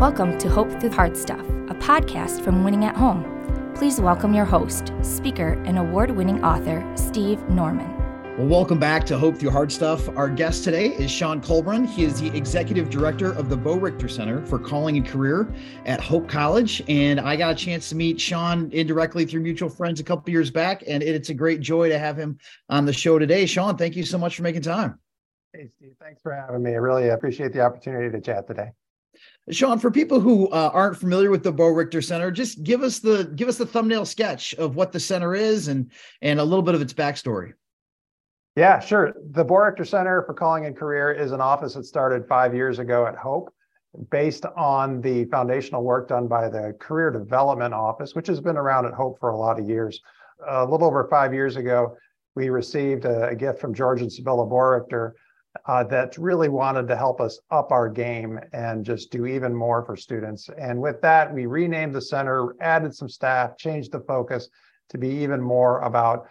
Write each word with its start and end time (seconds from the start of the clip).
Welcome 0.00 0.38
to 0.38 0.48
Hope 0.48 0.70
Through 0.80 0.92
Hard 0.92 1.14
Stuff, 1.14 1.46
a 1.46 1.74
podcast 1.74 2.42
from 2.42 2.64
Winning 2.64 2.86
at 2.86 2.96
Home. 2.96 3.22
Please 3.74 4.00
welcome 4.00 4.32
your 4.32 4.46
host, 4.46 4.94
speaker, 5.02 5.62
and 5.66 5.78
award 5.78 6.12
winning 6.12 6.42
author, 6.42 6.90
Steve 6.96 7.46
Norman. 7.50 7.94
Well, 8.38 8.46
welcome 8.46 8.78
back 8.78 9.04
to 9.08 9.18
Hope 9.18 9.36
Through 9.36 9.50
Hard 9.50 9.70
Stuff. 9.70 10.08
Our 10.16 10.30
guest 10.30 10.64
today 10.64 10.86
is 10.94 11.10
Shonn 11.10 11.44
Colbrunn. 11.44 11.86
He 11.86 12.04
is 12.04 12.18
the 12.18 12.34
executive 12.34 12.88
director 12.88 13.32
of 13.32 13.50
the 13.50 13.58
Boerigter 13.58 14.10
Center 14.10 14.42
for 14.46 14.58
Calling 14.58 14.96
and 14.96 15.06
Career 15.06 15.52
at 15.84 16.00
Hope 16.00 16.30
College. 16.30 16.82
And 16.88 17.20
I 17.20 17.36
got 17.36 17.52
a 17.52 17.54
chance 17.54 17.90
to 17.90 17.94
meet 17.94 18.16
Shonn 18.16 18.72
indirectly 18.72 19.26
through 19.26 19.42
mutual 19.42 19.68
friends 19.68 20.00
a 20.00 20.02
couple 20.02 20.32
years 20.32 20.50
back. 20.50 20.82
And 20.88 21.02
it's 21.02 21.28
a 21.28 21.34
great 21.34 21.60
joy 21.60 21.90
to 21.90 21.98
have 21.98 22.16
him 22.16 22.38
on 22.70 22.86
the 22.86 22.92
show 22.94 23.18
today. 23.18 23.44
Shonn, 23.44 23.76
thank 23.76 23.96
you 23.96 24.06
so 24.06 24.16
much 24.16 24.34
for 24.34 24.44
making 24.44 24.62
time. 24.62 24.98
Hey, 25.52 25.68
Steve. 25.76 25.92
Thanks 26.00 26.22
for 26.22 26.32
having 26.32 26.62
me. 26.62 26.70
I 26.70 26.76
really 26.76 27.10
appreciate 27.10 27.52
the 27.52 27.60
opportunity 27.60 28.10
to 28.10 28.18
chat 28.22 28.46
today. 28.46 28.70
Shonn, 29.50 29.80
for 29.80 29.90
people 29.90 30.20
who 30.20 30.48
uh, 30.48 30.70
aren't 30.72 30.96
familiar 30.96 31.30
with 31.30 31.42
the 31.42 31.52
Boerigter 31.52 32.02
Center, 32.02 32.30
just 32.30 32.62
give 32.62 32.82
us 32.82 32.98
the 32.98 33.24
give 33.34 33.48
us 33.48 33.58
the 33.58 33.66
thumbnail 33.66 34.04
sketch 34.04 34.54
of 34.54 34.76
what 34.76 34.92
the 34.92 35.00
center 35.00 35.34
is 35.34 35.68
and 35.68 35.90
and 36.22 36.40
a 36.40 36.44
little 36.44 36.62
bit 36.62 36.74
of 36.74 36.82
its 36.82 36.92
backstory. 36.92 37.52
Yeah, 38.56 38.80
sure. 38.80 39.14
The 39.30 39.44
Boerigter 39.44 39.86
Center 39.86 40.22
for 40.22 40.34
Calling 40.34 40.66
and 40.66 40.76
Career 40.76 41.12
is 41.12 41.32
an 41.32 41.40
office 41.40 41.74
that 41.74 41.84
started 41.84 42.26
five 42.26 42.54
years 42.54 42.78
ago 42.78 43.06
at 43.06 43.16
Hope, 43.16 43.52
based 44.10 44.44
on 44.56 45.00
the 45.00 45.24
foundational 45.26 45.84
work 45.84 46.08
done 46.08 46.26
by 46.26 46.48
the 46.48 46.76
Career 46.80 47.10
Development 47.10 47.72
Office, 47.72 48.14
which 48.14 48.26
has 48.26 48.40
been 48.40 48.56
around 48.56 48.86
at 48.86 48.92
Hope 48.92 49.18
for 49.20 49.30
a 49.30 49.36
lot 49.36 49.58
of 49.58 49.68
years. 49.68 50.00
A 50.48 50.64
little 50.64 50.86
over 50.86 51.06
five 51.08 51.32
years 51.34 51.56
ago, 51.56 51.96
we 52.34 52.48
received 52.48 53.04
a, 53.04 53.28
a 53.28 53.34
gift 53.34 53.60
from 53.60 53.74
George 53.74 54.00
and 54.00 54.12
Sibylla 54.12 54.46
Boerigter 54.46 55.12
uh, 55.66 55.84
that 55.84 56.16
really 56.16 56.48
wanted 56.48 56.86
to 56.88 56.96
help 56.96 57.20
us 57.20 57.40
up 57.50 57.72
our 57.72 57.88
game 57.88 58.38
and 58.52 58.84
just 58.84 59.10
do 59.10 59.26
even 59.26 59.54
more 59.54 59.84
for 59.84 59.96
students. 59.96 60.48
And 60.58 60.80
with 60.80 61.00
that, 61.02 61.32
we 61.32 61.46
renamed 61.46 61.94
the 61.94 62.00
center, 62.00 62.54
added 62.60 62.94
some 62.94 63.08
staff, 63.08 63.56
changed 63.56 63.92
the 63.92 64.00
focus 64.00 64.48
to 64.90 64.98
be 64.98 65.08
even 65.08 65.40
more 65.40 65.80
about 65.80 66.28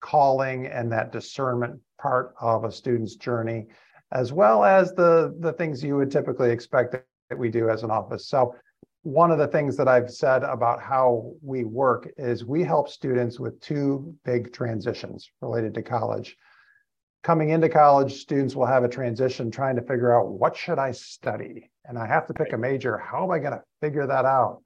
calling 0.00 0.66
and 0.66 0.90
that 0.92 1.12
discernment 1.12 1.78
part 2.00 2.34
of 2.40 2.64
a 2.64 2.72
student's 2.72 3.16
journey, 3.16 3.66
as 4.12 4.32
well 4.32 4.64
as 4.64 4.92
the, 4.92 5.36
the 5.40 5.52
things 5.52 5.82
you 5.82 5.96
would 5.96 6.10
typically 6.10 6.50
expect 6.50 6.92
that 6.92 7.38
we 7.38 7.50
do 7.50 7.68
as 7.68 7.82
an 7.82 7.90
office. 7.90 8.26
So 8.28 8.54
one 9.02 9.30
of 9.30 9.38
the 9.38 9.48
things 9.48 9.76
that 9.76 9.88
I've 9.88 10.10
said 10.10 10.42
about 10.42 10.82
how 10.82 11.32
we 11.42 11.64
work 11.64 12.10
is 12.16 12.44
we 12.44 12.62
help 12.62 12.88
students 12.88 13.40
with 13.40 13.60
two 13.60 14.14
big 14.24 14.52
transitions 14.52 15.30
related 15.40 15.74
to 15.74 15.82
college 15.82 16.36
coming 17.22 17.50
into 17.50 17.68
college, 17.68 18.14
students 18.14 18.54
will 18.56 18.66
have 18.66 18.84
a 18.84 18.88
transition 18.88 19.50
trying 19.50 19.76
to 19.76 19.82
figure 19.82 20.16
out 20.16 20.28
what 20.28 20.56
should 20.56 20.78
I 20.78 20.92
study? 20.92 21.70
And 21.84 21.98
I 21.98 22.06
have 22.06 22.26
to 22.28 22.34
pick 22.34 22.52
a 22.52 22.58
major. 22.58 22.98
How 22.98 23.24
am 23.24 23.30
I 23.30 23.38
going 23.38 23.52
to 23.52 23.62
figure 23.80 24.06
that 24.06 24.24
out? 24.24 24.62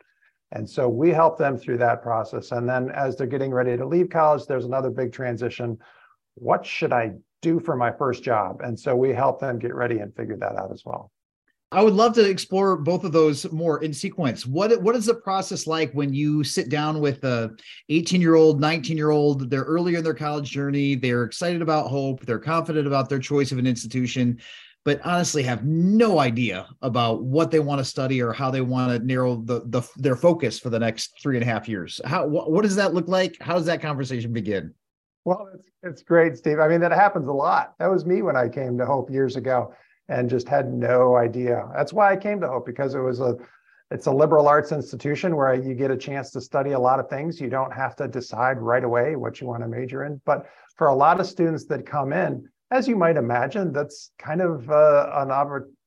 And 0.53 0.69
so 0.69 0.89
we 0.89 1.11
help 1.11 1.37
them 1.37 1.57
through 1.57 1.79
that 1.79 2.03
process. 2.03 2.53
And 2.53 2.69
then 2.69 2.91
as 2.91 3.17
they're 3.17 3.27
getting 3.27 3.53
ready 3.53 3.77
to 3.77 3.87
leave 3.87 4.09
college, 4.09 4.47
there's 4.47 4.67
another 4.67 4.91
big 4.91 5.13
transition. 5.13 5.79
What 6.35 6.65
should 6.65 6.93
I 6.93 7.13
do 7.43 7.59
for 7.59 7.77
my 7.77 7.91
first 7.91 8.23
job? 8.23 8.61
And 8.63 8.79
so 8.79 8.95
we 8.95 9.11
help 9.11 9.41
them 9.41 9.59
get 9.59 9.75
ready 9.75 9.99
and 9.99 10.15
figure 10.15 10.37
that 10.37 10.57
out 10.57 10.71
as 10.73 10.85
well. 10.85 11.11
I 11.73 11.83
would 11.83 11.95
love 11.95 12.15
to 12.15 12.29
explore 12.29 12.77
both 12.77 13.05
of 13.05 13.13
those 13.13 13.51
more 13.51 13.83
in 13.83 13.93
sequence. 13.93 14.47
What 14.47 14.81
what 14.81 14.95
is 14.95 15.07
the 15.07 15.15
process 15.15 15.67
like 15.67 15.93
when 15.93 16.15
you 16.15 16.45
sit 16.45 16.69
down 16.69 17.01
with 17.01 17.25
a 17.25 17.51
18 17.89 18.21
year 18.21 18.37
old, 18.37 18.61
19 18.61 18.97
year 18.97 19.11
old? 19.11 19.51
They're 19.51 19.63
earlier 19.63 19.99
in 19.99 20.05
their 20.05 20.15
college 20.15 20.51
journey. 20.51 20.95
They're 20.95 21.25
excited 21.25 21.63
about 21.63 21.89
hope. 21.89 22.25
They're 22.25 22.39
confident 22.39 22.87
about 22.87 23.09
their 23.09 23.19
choice 23.19 23.51
of 23.51 23.59
an 23.59 23.67
institution, 23.67 24.41
but 24.85 25.01
honestly 25.05 25.43
have 25.43 25.65
no 25.65 26.21
idea 26.21 26.69
about 26.81 27.25
what 27.25 27.51
they 27.51 27.61
want 27.61 27.81
to 27.81 27.85
study 27.85 28.23
or 28.23 28.33
how 28.33 28.53
they 28.53 28.61
want 28.61 28.93
to 28.93 29.05
narrow 29.05 29.37
the, 29.37 29.63
the 29.67 29.83
their 29.97 30.17
focus 30.17 30.61
for 30.61 30.71
the 30.71 30.79
next 30.79 31.21
three 31.21 31.37
and 31.37 31.43
a 31.43 31.47
half 31.47 31.69
years. 31.69 32.01
How 32.05 32.27
what, 32.27 32.53
what 32.53 32.63
does 32.63 32.77
that 32.77 32.95
look 32.95 33.09
like? 33.09 33.37
How 33.41 33.55
does 33.55 33.67
that 33.67 33.83
conversation 33.83 34.33
begin? 34.33 34.75
Well, 35.25 35.49
it's 35.55 35.69
it's 35.83 36.03
great, 36.03 36.37
Steve. 36.37 36.61
I 36.61 36.69
mean, 36.69 36.81
that 36.83 36.93
happens 36.93 37.27
a 37.27 37.33
lot. 37.33 37.75
That 37.81 37.91
was 37.91 38.07
me 38.07 38.23
when 38.23 38.37
I 38.37 38.49
came 38.49 38.79
to 38.79 38.87
Hope 38.87 39.11
years 39.11 39.35
ago 39.35 39.75
and 40.09 40.31
just 40.31 40.49
had 40.49 40.73
no 40.73 41.17
idea. 41.17 41.69
That's 41.75 41.93
why 41.93 42.13
I 42.13 42.17
came 42.17 42.41
to 42.41 42.49
Hope 42.49 42.67
because 42.67 42.95
it 42.95 43.01
was 43.01 43.21
a 43.21 43.37
it's 43.91 44.07
a 44.07 44.13
liberal 44.13 44.49
arts 44.49 44.73
institution 44.73 45.37
where 45.37 45.55
you 45.55 45.75
get 45.75 45.91
a 45.91 45.97
chance 45.97 46.31
to 46.33 46.41
study 46.41 46.73
a 46.73 46.79
lot 46.79 46.99
of 46.99 47.09
things. 47.09 47.41
You 47.41 47.51
don't 47.51 47.73
have 47.73 47.95
to 47.97 48.09
decide 48.09 48.59
right 48.59 48.83
away 48.83 49.15
what 49.15 49.41
you 49.41 49.47
want 49.47 49.63
to 49.63 49.69
major 49.69 50.05
in. 50.05 50.21
But 50.25 50.47
for 50.77 50.89
a 50.89 50.95
lot 50.95 51.21
of 51.21 51.27
students 51.27 51.67
that 51.67 51.87
come 51.87 52.13
in, 52.13 52.49
as 52.71 52.89
you 52.89 52.97
might 52.97 53.17
imagine, 53.17 53.73
that's 53.73 54.11
kind 54.19 54.41
of 54.41 54.69
uh, 54.71 55.11
an, 55.15 55.31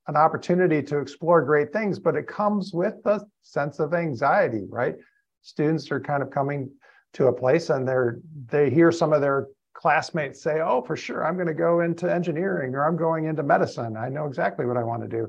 an 0.07 0.15
opportunity 0.15 0.81
to 0.83 0.99
explore 0.99 1.41
great 1.41 1.73
things, 1.73 1.99
but 1.99 2.15
it 2.15 2.27
comes 2.27 2.71
with 2.71 2.95
a 3.05 3.25
sense 3.41 3.79
of 3.79 3.93
anxiety, 3.93 4.65
right? 4.69 4.95
Students 5.41 5.91
are 5.91 5.99
kind 5.99 6.23
of 6.23 6.29
coming 6.29 6.69
to 7.13 7.27
a 7.27 7.33
place 7.33 7.69
and 7.69 7.87
they're 7.87 8.19
they 8.45 8.69
hear 8.69 8.91
some 8.91 9.11
of 9.11 9.21
their 9.21 9.47
classmates 9.77 10.41
say, 10.41 10.59
oh, 10.59 10.81
for 10.81 10.95
sure, 10.95 11.25
I'm 11.25 11.35
going 11.35 11.47
to 11.47 11.53
go 11.53 11.81
into 11.81 12.11
engineering 12.11 12.73
or 12.73 12.83
I'm 12.83 12.97
going 12.97 13.25
into 13.25 13.43
medicine. 13.43 13.95
I 13.95 14.09
know 14.09 14.25
exactly 14.25 14.65
what 14.65 14.75
I 14.75 14.83
want 14.83 15.03
to 15.03 15.07
do. 15.07 15.27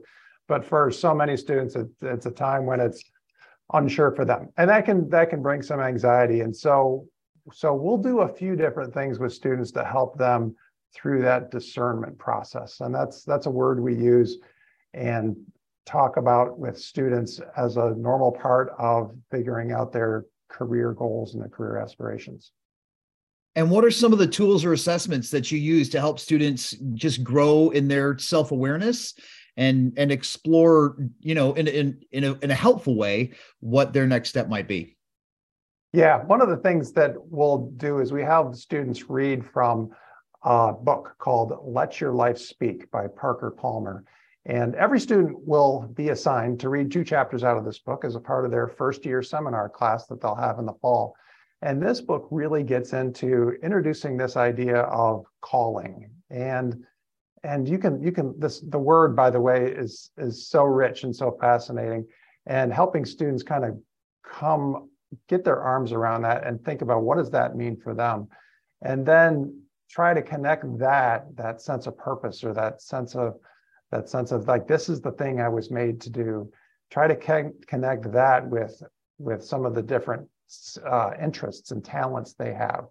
But 0.49 0.65
for 0.65 0.91
so 0.91 1.15
many 1.15 1.37
students, 1.37 1.77
it, 1.77 1.87
it's 2.01 2.25
a 2.25 2.31
time 2.31 2.65
when 2.65 2.81
it's 2.81 3.05
unsure 3.75 4.11
for 4.13 4.25
them. 4.25 4.49
And 4.57 4.71
that 4.71 4.87
can 4.87 5.09
that 5.11 5.29
can 5.29 5.43
bring 5.43 5.61
some 5.63 5.81
anxiety. 5.81 6.41
And 6.41 6.57
so 6.57 7.07
so 7.53 7.75
we'll 7.75 7.99
do 7.99 8.21
a 8.21 8.29
few 8.29 8.57
different 8.57 8.95
things 8.95 9.19
with 9.19 9.33
students 9.35 9.71
to 9.73 9.85
help 9.85 10.17
them 10.17 10.57
through 10.95 11.21
that 11.23 11.51
discernment 11.51 12.19
process. 12.19 12.81
And 12.81 12.95
that's 12.95 13.25
that's 13.25 13.45
a 13.45 13.51
word 13.51 13.81
we 13.81 13.95
use 13.95 14.39
and 14.95 15.37
talk 15.85 16.17
about 16.17 16.59
with 16.59 16.79
students 16.79 17.41
as 17.57 17.77
a 17.77 17.95
normal 17.97 18.33
part 18.33 18.71
of 18.79 19.15
figuring 19.31 19.73
out 19.73 19.93
their 19.93 20.25
career 20.49 20.95
goals 20.95 21.35
and 21.35 21.43
their 21.43 21.51
career 21.51 21.77
aspirations. 21.77 22.53
And 23.59 23.73
what 23.73 23.85
are 23.85 23.91
some 23.91 24.13
of 24.13 24.21
the 24.21 24.27
tools 24.29 24.65
or 24.65 24.73
assessments 24.73 25.31
that 25.31 25.51
you 25.51 25.59
use 25.59 25.89
to 25.89 25.99
help 25.99 26.21
students 26.21 26.77
just 26.95 27.25
grow 27.25 27.71
in 27.71 27.89
their 27.89 28.17
self-awareness 28.17 29.15
and 29.57 29.93
and 29.97 30.13
explore, 30.13 30.97
you 31.19 31.35
know, 31.35 31.55
in 31.55 31.67
in 31.67 32.01
in 32.13 32.23
a, 32.23 32.35
in 32.35 32.53
a 32.53 32.55
helpful 32.55 32.97
way 32.97 33.33
what 33.59 33.93
their 33.93 34.07
next 34.07 34.29
step 34.29 34.49
might 34.49 34.69
be? 34.69 34.97
Yeah, 35.93 36.23
one 36.23 36.41
of 36.41 36.49
the 36.49 36.59
things 36.59 36.93
that 36.93 37.15
we'll 37.17 37.73
do 37.77 37.99
is 37.99 38.13
we 38.13 38.23
have 38.23 38.55
students 38.55 39.11
read 39.11 39.45
from 39.45 39.91
a 40.45 40.73
book 40.73 41.17
called 41.19 41.53
Let 41.61 42.01
Your 42.01 42.13
Life 42.13 42.39
Speak 42.39 42.89
by 42.93 43.09
Parker 43.09 43.51
Palmer. 43.51 44.05
And 44.47 44.77
every 44.77 45.01
student 45.01 45.37
will 45.49 45.91
be 45.97 46.11
assigned 46.11 46.61
to 46.61 46.69
read 46.69 46.93
two 46.93 47.03
chapters 47.03 47.43
out 47.43 47.57
of 47.57 47.65
this 47.65 47.81
book 47.81 48.05
as 48.05 48.15
a 48.15 48.21
part 48.21 48.45
of 48.45 48.53
their 48.53 48.69
first 48.69 49.05
year 49.05 49.21
seminar 49.21 49.69
class 49.69 50.07
that 50.07 50.21
they'll 50.21 50.37
have 50.37 50.61
in 50.61 50.65
the 50.65 50.79
fall. 50.81 51.17
And 51.61 51.83
this 51.83 52.01
book 52.01 52.29
really 52.31 52.63
gets 52.63 52.93
into 52.93 53.57
introducing 53.63 54.17
this 54.17 54.37
idea 54.37 54.83
of 54.83 55.25
calling. 55.41 56.11
And 56.31 56.85
and 57.45 57.69
you 57.69 57.79
can 57.79 58.03
you 58.03 58.13
can 58.13 58.39
this 58.39 58.61
the 58.61 58.79
word 58.79 59.15
by 59.15 59.31
the 59.31 59.41
way 59.41 59.71
is 59.71 60.11
is 60.19 60.49
so 60.49 60.65
rich 60.65 61.05
and 61.05 61.15
so 61.15 61.37
fascinating 61.41 62.07
and 62.47 62.73
helping 62.73 63.05
students 63.05 63.43
kind 63.43 63.65
of 63.65 63.79
come 64.25 64.89
get 65.29 65.45
their 65.45 65.61
arms 65.61 65.93
around 65.93 66.23
that 66.23 66.47
and 66.47 66.63
think 66.65 66.83
about 66.83 67.03
what 67.03 67.17
does 67.17 67.31
that 67.31 67.57
mean 67.57 67.77
for 67.77 67.95
them 67.95 68.29
and 68.83 69.07
then 69.07 69.63
try 69.89 70.13
to 70.13 70.23
connect 70.23 70.65
that 70.79 71.25
that 71.37 71.61
sense 71.61 71.87
of 71.87 71.97
purpose 71.97 72.45
or 72.45 72.53
that 72.53 72.83
sense 72.83 73.15
of 73.15 73.35
that 73.91 74.09
sense 74.09 74.33
of 74.33 74.47
like 74.49 74.67
this 74.67 74.89
is 74.89 75.01
the 75.01 75.13
thing 75.13 75.41
i 75.41 75.49
was 75.49 75.71
made 75.71 76.01
to 76.01 76.11
do 76.11 76.51
try 76.91 77.07
to 77.07 77.17
connect 77.67 78.11
that 78.13 78.47
with 78.49 78.83
with 79.19 79.45
some 79.45 79.65
of 79.65 79.75
the 79.75 79.83
different 79.83 80.27
uh, 80.85 81.11
interests 81.23 81.71
and 81.71 81.85
talents 81.85 82.35
they 82.35 82.53
have 82.53 82.87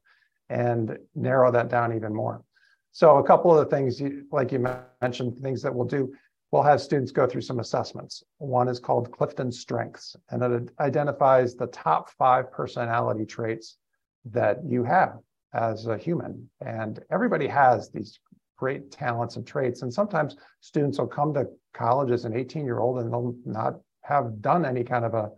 and 0.50 0.98
narrow 1.16 1.52
that 1.52 1.70
down 1.70 1.96
even 1.96 2.14
more. 2.14 2.44
So 2.92 3.18
a 3.18 3.24
couple 3.24 3.52
of 3.52 3.58
the 3.58 3.76
things, 3.76 4.00
you, 4.00 4.26
like 4.32 4.52
you 4.52 4.66
mentioned, 5.02 5.38
things 5.42 5.62
that 5.62 5.74
we'll 5.74 5.86
do, 5.86 6.14
we'll 6.52 6.64
have 6.64 6.82
students 6.82 7.12
go 7.12 7.28
through 7.28 7.42
some 7.42 7.60
assessments. 7.60 8.24
One 8.38 8.68
is 8.68 8.80
called 8.80 9.12
Clifton 9.12 9.52
Strengths, 9.52 10.16
and 10.30 10.42
it 10.42 10.72
identifies 10.80 11.56
the 11.56 11.68
top 11.68 12.10
five 12.12 12.52
personality 12.52 13.26
traits 13.26 13.78
that 14.26 14.64
you 14.66 14.84
have 14.84 15.20
as 15.54 15.88
a 15.88 15.98
human. 15.98 16.50
And 16.62 17.04
everybody 17.12 17.48
has 17.48 17.90
these 17.90 18.20
great 18.58 18.92
talents 18.92 19.36
and 19.36 19.46
traits. 19.46 19.82
And 19.82 19.94
sometimes 19.94 20.36
students 20.62 20.98
will 20.98 21.08
come 21.08 21.34
to 21.36 21.48
college 21.74 22.12
as 22.12 22.26
an 22.26 22.36
18 22.36 22.66
year 22.66 22.80
old 22.80 23.00
and 23.00 23.12
they'll 23.12 23.36
not 23.46 23.80
have 24.02 24.42
done 24.42 24.66
any 24.66 24.84
kind 24.84 25.06
of 25.06 25.14
a 25.14 25.32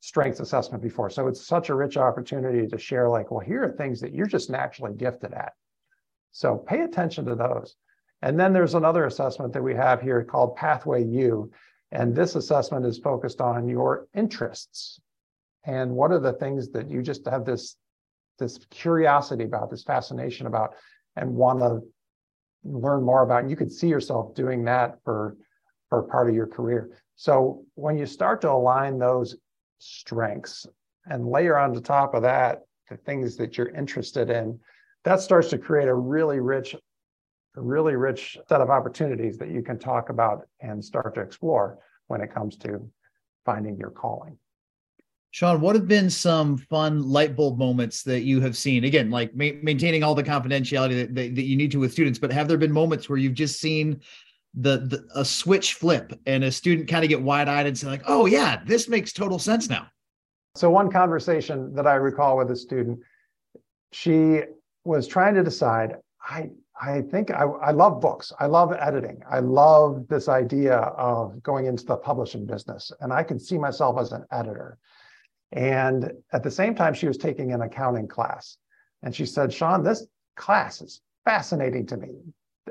strengths 0.00 0.40
assessment 0.40 0.82
before. 0.82 1.10
So 1.10 1.26
it's 1.26 1.46
such 1.46 1.70
a 1.70 1.74
rich 1.74 1.96
opportunity 1.96 2.66
to 2.66 2.78
share 2.78 3.08
like, 3.08 3.30
well, 3.30 3.40
here 3.40 3.64
are 3.64 3.72
things 3.72 4.00
that 4.00 4.14
you're 4.14 4.26
just 4.26 4.50
naturally 4.50 4.94
gifted 4.94 5.32
at. 5.32 5.52
So 6.30 6.56
pay 6.56 6.82
attention 6.82 7.24
to 7.26 7.34
those. 7.34 7.76
And 8.22 8.38
then 8.38 8.52
there's 8.52 8.74
another 8.74 9.06
assessment 9.06 9.52
that 9.52 9.62
we 9.62 9.74
have 9.74 10.00
here 10.00 10.24
called 10.24 10.56
Pathway 10.56 11.04
U. 11.04 11.50
And 11.90 12.14
this 12.14 12.34
assessment 12.34 12.84
is 12.84 12.98
focused 12.98 13.40
on 13.40 13.68
your 13.68 14.08
interests. 14.14 15.00
And 15.64 15.92
what 15.92 16.12
are 16.12 16.18
the 16.18 16.32
things 16.32 16.70
that 16.70 16.90
you 16.90 17.02
just 17.02 17.26
have 17.26 17.44
this, 17.44 17.76
this 18.38 18.58
curiosity 18.70 19.44
about, 19.44 19.70
this 19.70 19.84
fascination 19.84 20.46
about, 20.46 20.74
and 21.16 21.34
want 21.34 21.60
to 21.60 21.80
learn 22.64 23.02
more 23.02 23.22
about? 23.22 23.42
And 23.42 23.50
you 23.50 23.56
could 23.56 23.72
see 23.72 23.88
yourself 23.88 24.34
doing 24.34 24.64
that 24.64 24.98
for, 25.04 25.36
for 25.88 26.02
part 26.02 26.28
of 26.28 26.34
your 26.34 26.46
career. 26.46 26.90
So 27.16 27.64
when 27.74 27.98
you 27.98 28.06
start 28.06 28.40
to 28.42 28.50
align 28.50 28.98
those 28.98 29.36
strengths 29.78 30.66
and 31.06 31.28
layer 31.28 31.58
on 31.58 31.72
the 31.72 31.80
top 31.80 32.14
of 32.14 32.22
that 32.22 32.62
the 32.88 32.96
things 32.96 33.36
that 33.36 33.56
you're 33.56 33.74
interested 33.74 34.30
in, 34.30 34.58
that 35.04 35.20
starts 35.20 35.48
to 35.50 35.58
create 35.58 35.88
a 35.88 35.94
really 35.94 36.40
rich, 36.40 36.74
a 36.74 37.60
really 37.60 37.96
rich 37.96 38.38
set 38.48 38.60
of 38.60 38.70
opportunities 38.70 39.38
that 39.38 39.50
you 39.50 39.62
can 39.62 39.78
talk 39.78 40.10
about 40.10 40.46
and 40.60 40.84
start 40.84 41.14
to 41.14 41.20
explore 41.20 41.78
when 42.06 42.20
it 42.20 42.32
comes 42.32 42.56
to 42.56 42.90
finding 43.44 43.76
your 43.76 43.90
calling. 43.90 44.36
Shonn, 45.34 45.60
what 45.60 45.76
have 45.76 45.86
been 45.86 46.08
some 46.08 46.56
fun 46.56 47.02
light 47.02 47.36
bulb 47.36 47.58
moments 47.58 48.02
that 48.04 48.22
you 48.22 48.40
have 48.40 48.56
seen? 48.56 48.84
Again, 48.84 49.10
like 49.10 49.34
ma- 49.36 49.50
maintaining 49.62 50.02
all 50.02 50.14
the 50.14 50.22
confidentiality 50.22 50.96
that, 50.96 51.14
that, 51.14 51.34
that, 51.34 51.42
you 51.42 51.54
need 51.54 51.70
to 51.72 51.80
with 51.80 51.92
students, 51.92 52.18
but 52.18 52.32
have 52.32 52.48
there 52.48 52.56
been 52.56 52.72
moments 52.72 53.08
where 53.08 53.18
you've 53.18 53.34
just 53.34 53.60
seen 53.60 54.00
the, 54.54 54.78
the 54.78 55.06
a 55.14 55.24
switch 55.24 55.74
flip 55.74 56.18
and 56.26 56.44
a 56.44 56.52
student 56.52 56.88
kind 56.88 57.04
of 57.04 57.08
get 57.08 57.22
wide 57.22 57.48
eyed 57.48 57.66
and 57.66 57.76
say, 57.76 57.86
like, 57.86 58.02
oh, 58.06 58.26
yeah, 58.26 58.62
this 58.66 58.88
makes 58.88 59.12
total 59.12 59.38
sense 59.38 59.68
now? 59.68 59.86
So, 60.54 60.70
one 60.70 60.90
conversation 60.90 61.74
that 61.74 61.86
I 61.86 61.94
recall 61.94 62.36
with 62.36 62.50
a 62.50 62.56
student, 62.56 63.00
she 63.92 64.40
was 64.84 65.06
trying 65.06 65.34
to 65.34 65.44
decide, 65.44 65.96
I, 66.20 66.50
I 66.80 67.02
think 67.02 67.30
I, 67.30 67.44
I 67.44 67.70
love 67.70 68.00
books. 68.00 68.32
I 68.38 68.46
love 68.46 68.72
editing. 68.72 69.22
I 69.30 69.40
love 69.40 70.06
this 70.08 70.28
idea 70.28 70.76
of 70.76 71.42
going 71.42 71.66
into 71.66 71.84
the 71.84 71.96
publishing 71.96 72.46
business, 72.46 72.90
and 73.00 73.12
I 73.12 73.22
can 73.22 73.38
see 73.38 73.58
myself 73.58 73.98
as 74.00 74.12
an 74.12 74.24
editor. 74.32 74.78
And 75.52 76.12
at 76.32 76.42
the 76.42 76.50
same 76.50 76.74
time, 76.74 76.94
she 76.94 77.06
was 77.06 77.16
taking 77.16 77.52
an 77.52 77.62
accounting 77.62 78.08
class. 78.08 78.58
And 79.02 79.14
she 79.14 79.24
said, 79.26 79.50
Shonn, 79.50 79.84
this 79.84 80.06
class 80.36 80.82
is 80.82 81.00
fascinating 81.24 81.86
to 81.86 81.96
me. 81.96 82.08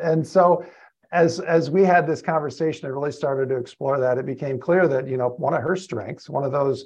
And 0.02 0.26
so 0.26 0.64
as 1.12 1.39
as 1.39 1.69
we 1.69 1.83
had 1.83 2.06
this 2.06 2.21
conversation, 2.21 2.86
I 2.86 2.89
really 2.89 3.12
started 3.12 3.50
to 3.50 3.57
explore 3.57 4.00
that. 4.00 4.18
It 4.18 4.25
became 4.25 4.59
clear 4.59 4.88
that, 4.88 5.07
you 5.07 5.18
know, 5.18 5.30
one 5.30 5.54
of 5.54 5.62
her 5.62 5.75
strengths, 5.75 6.30
one 6.30 6.44
of 6.44 6.51
those, 6.51 6.86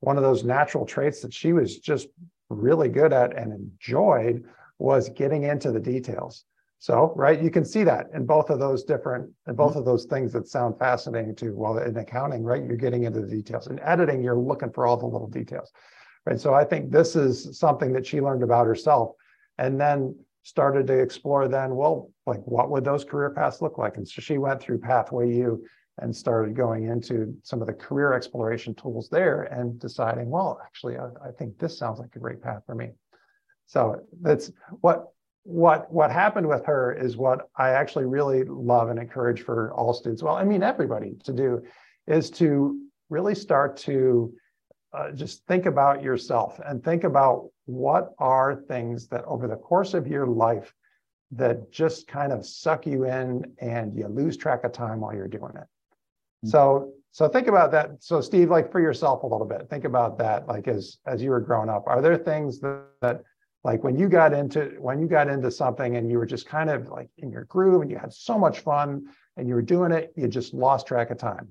one 0.00 0.16
of 0.16 0.22
those 0.22 0.44
natural 0.44 0.84
traits 0.84 1.20
that 1.22 1.32
she 1.32 1.52
was 1.52 1.78
just 1.78 2.08
really 2.50 2.88
good 2.88 3.12
at 3.12 3.36
and 3.36 3.52
enjoyed 3.52 4.44
was 4.78 5.08
getting 5.08 5.44
into 5.44 5.72
the 5.72 5.80
details. 5.80 6.44
So, 6.78 7.12
right, 7.14 7.40
you 7.40 7.50
can 7.50 7.64
see 7.64 7.84
that 7.84 8.08
in 8.12 8.26
both 8.26 8.50
of 8.50 8.58
those 8.58 8.82
different, 8.82 9.30
in 9.46 9.54
both 9.54 9.76
of 9.76 9.84
those 9.84 10.04
things 10.04 10.32
that 10.32 10.48
sound 10.48 10.78
fascinating 10.78 11.36
to, 11.36 11.54
well, 11.54 11.78
in 11.78 11.96
accounting, 11.96 12.42
right, 12.42 12.64
you're 12.64 12.76
getting 12.76 13.04
into 13.04 13.20
the 13.20 13.28
details. 13.28 13.68
In 13.68 13.78
editing, 13.80 14.20
you're 14.20 14.36
looking 14.36 14.72
for 14.72 14.84
all 14.84 14.96
the 14.96 15.06
little 15.06 15.28
details, 15.28 15.70
right? 16.26 16.40
So 16.40 16.54
I 16.54 16.64
think 16.64 16.90
this 16.90 17.14
is 17.14 17.56
something 17.56 17.92
that 17.92 18.04
she 18.04 18.20
learned 18.20 18.42
about 18.42 18.66
herself 18.66 19.12
and 19.58 19.80
then 19.80 20.16
started 20.42 20.86
to 20.88 20.98
explore 20.98 21.48
then, 21.48 21.74
well, 21.76 22.10
like 22.26 22.40
what 22.44 22.70
would 22.70 22.84
those 22.84 23.04
career 23.04 23.30
paths 23.30 23.62
look 23.62 23.78
like? 23.78 23.96
And 23.96 24.06
so 24.06 24.20
she 24.20 24.38
went 24.38 24.60
through 24.60 24.78
Pathway 24.78 25.34
U 25.36 25.64
and 25.98 26.14
started 26.14 26.56
going 26.56 26.84
into 26.84 27.34
some 27.42 27.60
of 27.60 27.66
the 27.66 27.72
career 27.72 28.12
exploration 28.12 28.74
tools 28.74 29.08
there 29.08 29.42
and 29.44 29.78
deciding, 29.78 30.30
well, 30.30 30.60
actually, 30.64 30.96
I, 30.96 31.06
I 31.28 31.30
think 31.38 31.58
this 31.58 31.78
sounds 31.78 31.98
like 32.00 32.16
a 32.16 32.18
great 32.18 32.42
path 32.42 32.62
for 32.66 32.74
me. 32.74 32.90
So 33.66 34.00
that's 34.20 34.50
what 34.80 35.08
what 35.44 35.92
what 35.92 36.10
happened 36.10 36.48
with 36.48 36.64
her 36.66 36.92
is 36.92 37.16
what 37.16 37.48
I 37.56 37.70
actually 37.70 38.04
really 38.04 38.44
love 38.44 38.90
and 38.90 38.98
encourage 38.98 39.42
for 39.42 39.72
all 39.72 39.92
students. 39.92 40.22
Well, 40.22 40.36
I 40.36 40.44
mean 40.44 40.62
everybody 40.62 41.16
to 41.24 41.32
do 41.32 41.62
is 42.06 42.30
to 42.32 42.80
really 43.10 43.34
start 43.34 43.76
to 43.78 44.32
uh, 44.92 45.10
just 45.12 45.46
think 45.46 45.66
about 45.66 46.02
yourself 46.02 46.60
and 46.66 46.84
think 46.84 47.04
about 47.04 47.48
what 47.66 48.12
are 48.18 48.54
things 48.54 49.08
that 49.08 49.24
over 49.24 49.48
the 49.48 49.56
course 49.56 49.94
of 49.94 50.06
your 50.06 50.26
life 50.26 50.74
that 51.30 51.72
just 51.72 52.06
kind 52.06 52.32
of 52.32 52.44
suck 52.44 52.86
you 52.86 53.04
in 53.04 53.44
and 53.58 53.96
you 53.96 54.06
lose 54.06 54.36
track 54.36 54.64
of 54.64 54.72
time 54.72 55.00
while 55.00 55.14
you're 55.14 55.28
doing 55.28 55.52
it. 55.56 55.66
Mm-hmm. 56.44 56.48
So 56.48 56.92
so 57.10 57.28
think 57.28 57.46
about 57.46 57.70
that. 57.72 58.02
So 58.02 58.20
Steve, 58.20 58.50
like 58.50 58.72
for 58.72 58.80
yourself 58.80 59.22
a 59.22 59.26
little 59.26 59.46
bit, 59.46 59.68
think 59.68 59.84
about 59.84 60.18
that. 60.18 60.46
Like 60.46 60.68
as 60.68 60.98
as 61.06 61.22
you 61.22 61.30
were 61.30 61.40
growing 61.40 61.68
up, 61.68 61.84
are 61.86 62.02
there 62.02 62.16
things 62.16 62.60
that, 62.60 62.84
that 63.00 63.22
like 63.64 63.84
when 63.84 63.96
you 63.98 64.08
got 64.08 64.32
into 64.32 64.76
when 64.78 65.00
you 65.00 65.06
got 65.06 65.28
into 65.28 65.50
something 65.50 65.96
and 65.96 66.10
you 66.10 66.18
were 66.18 66.26
just 66.26 66.46
kind 66.46 66.70
of 66.70 66.88
like 66.88 67.08
in 67.18 67.30
your 67.30 67.44
groove 67.44 67.82
and 67.82 67.90
you 67.90 67.98
had 67.98 68.12
so 68.12 68.38
much 68.38 68.60
fun 68.60 69.04
and 69.36 69.48
you 69.48 69.54
were 69.54 69.62
doing 69.62 69.92
it 69.92 70.12
you 70.16 70.28
just 70.28 70.52
lost 70.52 70.86
track 70.86 71.10
of 71.10 71.18
time 71.18 71.48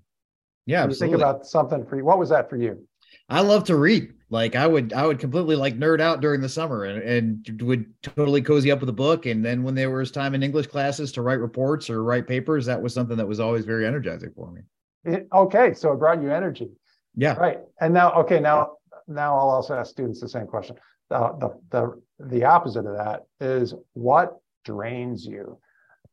yeah 0.65 0.87
think 0.87 1.15
about 1.15 1.45
something 1.45 1.85
for 1.85 1.97
you 1.97 2.05
what 2.05 2.19
was 2.19 2.29
that 2.29 2.49
for 2.49 2.57
you 2.57 2.85
i 3.29 3.41
love 3.41 3.63
to 3.65 3.75
read. 3.75 4.13
Like 4.29 4.55
i 4.55 4.65
would 4.65 4.93
i 4.93 5.05
would 5.05 5.19
completely 5.19 5.55
like 5.55 5.77
nerd 5.77 5.99
out 5.99 6.21
during 6.21 6.41
the 6.41 6.49
summer 6.49 6.85
and, 6.85 7.01
and 7.03 7.61
would 7.61 7.85
totally 8.01 8.41
cozy 8.41 8.71
up 8.71 8.79
with 8.79 8.89
a 8.89 8.93
book. 8.93 9.25
And 9.25 9.43
then 9.43 9.63
when 9.63 9.75
there 9.75 9.89
was 9.89 10.11
time 10.11 10.35
in 10.35 10.43
english 10.43 10.67
classes 10.67 11.11
to 11.13 11.21
write 11.21 11.39
reports 11.39 11.89
or 11.89 12.03
write 12.03 12.27
papers 12.27 12.65
that 12.65 12.81
was 12.81 12.93
something 12.93 13.17
that 13.17 13.27
was 13.27 13.39
always 13.39 13.65
very 13.65 13.85
energizing 13.85 14.31
for 14.35 14.51
me. 14.51 14.61
It, 15.03 15.27
okay. 15.33 15.73
So 15.73 15.91
it 15.91 15.97
brought 15.97 16.21
you 16.21 16.31
energy. 16.31 16.69
Yeah. 17.15 17.33
Right. 17.33 17.59
And 17.79 17.93
now 17.93 18.13
okay 18.13 18.39
now 18.39 18.77
now 19.07 19.33
i'll 19.33 19.49
also 19.49 19.75
ask 19.75 19.91
students 19.91 20.21
the 20.21 20.29
same 20.29 20.47
question. 20.47 20.77
The, 21.09 21.53
the, 21.71 22.01
the 22.19 22.45
opposite 22.45 22.85
of 22.85 22.95
that 22.95 23.23
is 23.41 23.73
what 23.91 24.37
drains 24.63 25.25
you. 25.25 25.59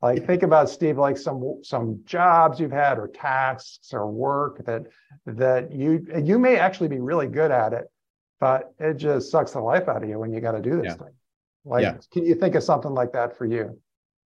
Like 0.01 0.27
think 0.27 0.43
about 0.45 0.71
Steve, 0.71 0.97
like 0.97 1.17
some 1.17 1.59
some 1.63 2.01
jobs 2.05 2.61
you've 2.61 2.71
had 2.71 2.99
or 2.99 3.09
tasks 3.09 3.93
or 3.93 4.07
work 4.11 4.65
that 4.65 4.85
that 5.27 5.73
you 5.73 6.07
you 6.23 6.39
may 6.39 6.57
actually 6.57 6.89
be 6.89 7.01
really 7.01 7.27
good 7.27 7.51
at 7.51 7.73
it, 7.73 7.91
but 8.39 8.73
it 8.79 8.95
just 8.95 9.31
sucks 9.31 9.53
the 9.53 9.61
life 9.61 9.89
out 9.89 10.03
of 10.03 10.09
you 10.09 10.19
when 10.19 10.33
you 10.33 10.41
got 10.41 10.53
to 10.53 10.63
do 10.63 10.77
this 10.77 10.87
yeah. 10.87 10.95
thing. 10.95 11.15
Like, 11.65 11.83
yeah. 11.83 11.97
can 12.13 12.25
you 12.25 12.37
think 12.37 12.55
of 12.55 12.63
something 12.63 12.93
like 12.93 13.13
that 13.13 13.37
for 13.37 13.45
you? 13.45 13.79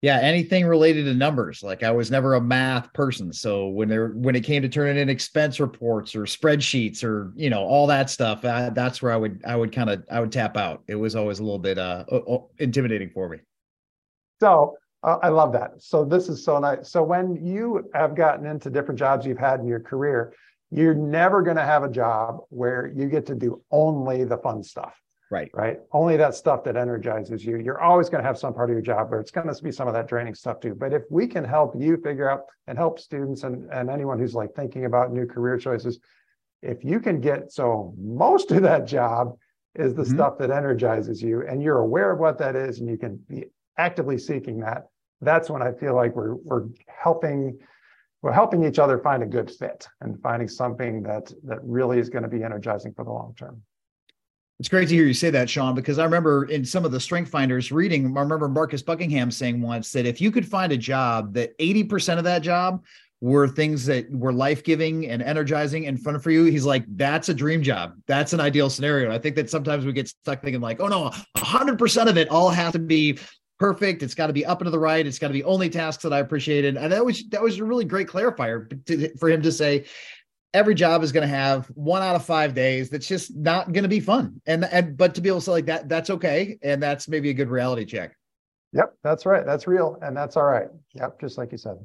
yeah 0.03 0.19
anything 0.21 0.67
related 0.67 1.05
to 1.05 1.15
numbers 1.15 1.63
like 1.63 1.83
i 1.83 1.91
was 1.91 2.11
never 2.11 2.35
a 2.35 2.41
math 2.41 2.93
person 2.93 3.33
so 3.33 3.69
when 3.69 3.89
there 3.89 4.09
when 4.09 4.35
it 4.35 4.43
came 4.43 4.63
to 4.63 4.69
turning 4.69 4.97
in 4.97 5.09
expense 5.09 5.61
reports 5.61 6.15
or 6.15 6.23
spreadsheets 6.23 7.05
or 7.05 7.33
you 7.37 7.51
know 7.51 7.63
all 7.63 7.87
that 7.87 8.09
stuff 8.09 8.45
I, 8.45 8.71
that's 8.71 9.03
where 9.03 9.13
i 9.13 9.17
would 9.17 9.43
i 9.47 9.55
would 9.55 9.73
kind 9.73 9.91
of 9.91 10.05
i 10.11 10.21
would 10.21 10.33
tap 10.33 10.57
out 10.57 10.83
it 10.87 10.95
was 10.95 11.17
always 11.17 11.39
a 11.39 11.43
little 11.43 11.59
bit 11.59 11.79
uh 11.79 12.05
intimidating 12.59 13.11
for 13.11 13.29
me 13.29 13.39
so 14.41 14.77
uh, 15.03 15.19
i 15.23 15.29
love 15.29 15.53
that 15.53 15.73
so 15.79 16.05
this 16.05 16.29
is 16.29 16.45
so 16.45 16.59
nice 16.59 16.91
so 16.91 17.03
when 17.03 17.37
you 17.45 17.89
have 17.95 18.15
gotten 18.15 18.47
into 18.47 18.71
different 18.71 18.99
jobs 18.99 19.27
you've 19.27 19.39
had 19.39 19.61
in 19.61 19.67
your 19.67 19.81
career 19.81 20.33
you're 20.71 20.95
never 20.95 21.43
going 21.43 21.57
to 21.57 21.65
have 21.65 21.83
a 21.83 21.91
job 21.91 22.39
where 22.49 22.93
you 22.95 23.09
get 23.09 23.27
to 23.27 23.35
do 23.35 23.63
only 23.71 24.25
the 24.25 24.39
fun 24.39 24.63
stuff 24.63 25.01
Right. 25.31 25.49
Right. 25.55 25.79
Only 25.93 26.17
that 26.17 26.35
stuff 26.35 26.65
that 26.65 26.77
energizes 26.77 27.45
you. 27.45 27.57
You're 27.57 27.81
always 27.81 28.09
going 28.09 28.21
to 28.21 28.27
have 28.27 28.37
some 28.37 28.53
part 28.53 28.69
of 28.69 28.75
your 28.75 28.83
job 28.83 29.11
where 29.11 29.21
it's 29.21 29.31
going 29.31 29.47
to 29.47 29.63
be 29.63 29.71
some 29.71 29.87
of 29.87 29.95
that 29.95 30.09
draining 30.09 30.35
stuff 30.35 30.59
too. 30.59 30.75
But 30.75 30.93
if 30.93 31.05
we 31.09 31.29
can 31.29 31.45
help 31.45 31.75
you 31.79 31.97
figure 31.99 32.29
out 32.29 32.47
and 32.67 32.77
help 32.77 32.99
students 32.99 33.45
and, 33.45 33.71
and 33.73 33.89
anyone 33.89 34.19
who's 34.19 34.35
like 34.35 34.55
thinking 34.57 34.87
about 34.87 35.13
new 35.13 35.27
career 35.27 35.57
choices, 35.57 36.01
if 36.63 36.85
you 36.85 36.99
can 36.99 37.21
get 37.21 37.53
so 37.53 37.95
most 37.97 38.51
of 38.51 38.63
that 38.63 38.89
job 38.89 39.37
is 39.77 39.95
the 39.95 40.03
mm-hmm. 40.03 40.15
stuff 40.15 40.39
that 40.39 40.51
energizes 40.51 41.23
you 41.23 41.47
and 41.47 41.63
you're 41.63 41.79
aware 41.79 42.11
of 42.11 42.19
what 42.19 42.39
that 42.39 42.57
is 42.57 42.81
and 42.81 42.89
you 42.89 42.99
can 42.99 43.17
be 43.29 43.45
actively 43.79 44.19
seeking 44.19 44.59
that, 44.61 44.89
that's 45.21 45.51
when 45.51 45.63
I 45.63 45.73
feel 45.73 45.95
like 45.95 46.15
we're 46.15 46.35
we're 46.35 46.67
helping 46.87 47.59
we're 48.23 48.33
helping 48.33 48.65
each 48.65 48.79
other 48.79 48.99
find 48.99 49.23
a 49.23 49.27
good 49.27 49.51
fit 49.51 49.87
and 50.01 50.21
finding 50.21 50.49
something 50.49 51.03
that 51.05 51.33
that 51.45 51.59
really 51.63 51.99
is 51.99 52.09
going 52.09 52.23
to 52.23 52.29
be 52.29 52.43
energizing 52.43 52.93
for 52.95 53.05
the 53.05 53.11
long 53.11 53.35
term. 53.37 53.63
It's 54.59 54.69
great 54.69 54.91
to 54.91 54.95
hear 54.95 55.07
you 55.07 55.15
say 55.15 55.31
that, 55.31 55.49
Shonn, 55.49 55.75
because 55.75 55.99
I 55.99 56.05
remember 56.05 56.45
in 56.45 56.67
some 56.67 56.85
of 56.85 56.93
the 56.93 57.01
strength 57.01 57.31
finders 57.31 57.73
reading, 57.73 58.15
I 58.15 58.21
remember 58.21 58.47
Marcus 58.47 58.83
Buckingham 58.83 59.31
saying 59.31 59.63
once 59.63 59.91
that 59.93 60.05
if 60.05 60.21
you 60.21 60.31
could 60.31 60.47
find 60.47 60.71
a 60.71 60.77
job 60.77 61.33
that 61.33 61.57
80% 61.57 62.19
of 62.19 62.25
that 62.25 62.43
job 62.43 62.85
were 63.23 63.49
things 63.49 63.87
that 63.87 64.11
were 64.11 64.35
life-giving 64.35 65.09
and 65.09 65.23
energizing 65.23 65.87
and 65.87 65.99
fun 65.99 66.21
for 66.21 66.31
you, 66.31 66.45
he's 66.45 66.67
like, 66.67 66.85
that's 66.97 67.31
a 67.31 67.35
dream 67.35 67.63
job. 67.63 67.95
That's 68.07 68.35
an 68.35 68.41
ideal 68.41 68.69
scenario. 68.69 69.11
I 69.11 69.19
think 69.19 69.35
that 69.37 69.49
sometimes 69.49 69.87
we 69.87 69.95
get 69.95 70.09
stuck 70.09 70.43
thinking 70.43 70.61
like, 70.61 70.79
oh 70.79 70.89
no, 70.89 71.11
100% 71.39 72.07
of 72.07 72.19
it 72.19 72.29
all 72.29 72.51
has 72.51 72.73
to 72.75 72.79
be 72.79 73.19
perfect. 73.61 74.03
It's 74.03 74.15
got 74.15 74.27
to 74.27 74.33
be 74.33 74.45
up 74.45 74.61
and 74.61 74.67
to 74.67 74.71
the 74.71 74.79
right. 74.79 75.07
It's 75.07 75.19
got 75.19 75.29
to 75.29 75.35
be 75.35 75.45
only 75.45 75.69
tasks 75.69 76.03
that 76.03 76.13
I 76.13 76.19
appreciated. 76.19 76.77
And 76.77 76.91
that 76.91 77.05
was 77.05 77.29
that 77.29 77.43
was 77.43 77.59
a 77.59 77.65
really 77.65 77.85
great 77.85 78.09
clarifier 78.09 78.85
to, 78.87 79.17
for 79.19 79.29
him 79.29 79.43
to 79.43 79.53
say, 79.53 79.85
every 80.53 80.75
job 80.75 81.05
is 81.05 81.13
going 81.13 81.29
to 81.29 81.33
have 81.33 81.67
one 81.69 82.03
out 82.03 82.17
of 82.17 82.25
five 82.25 82.55
days 82.55 82.91
that's 82.91 83.07
just 83.07 83.37
not 83.37 83.73
going 83.73 83.85
to 83.85 83.89
be 83.89 84.01
fun 84.01 84.41
and 84.47 84.65
and 84.65 84.97
but 84.97 85.15
to 85.15 85.21
be 85.21 85.29
able 85.29 85.39
to 85.39 85.45
say 85.45 85.53
like 85.53 85.67
that 85.67 85.89
that's 85.89 86.11
okay 86.11 86.59
and 86.63 86.83
that's 86.83 87.07
maybe 87.07 87.31
a 87.31 87.35
good 87.35 87.49
reality 87.49 87.85
check 87.85 88.17
yep 88.73 88.93
that's 89.05 89.25
right 89.25 89.47
that's 89.47 89.69
real 89.69 89.97
and 90.03 90.17
that's 90.17 90.37
all 90.37 90.43
right 90.43 90.67
yep 90.93 91.21
just 91.21 91.39
like 91.39 91.53
you 91.53 91.59
said 91.59 91.77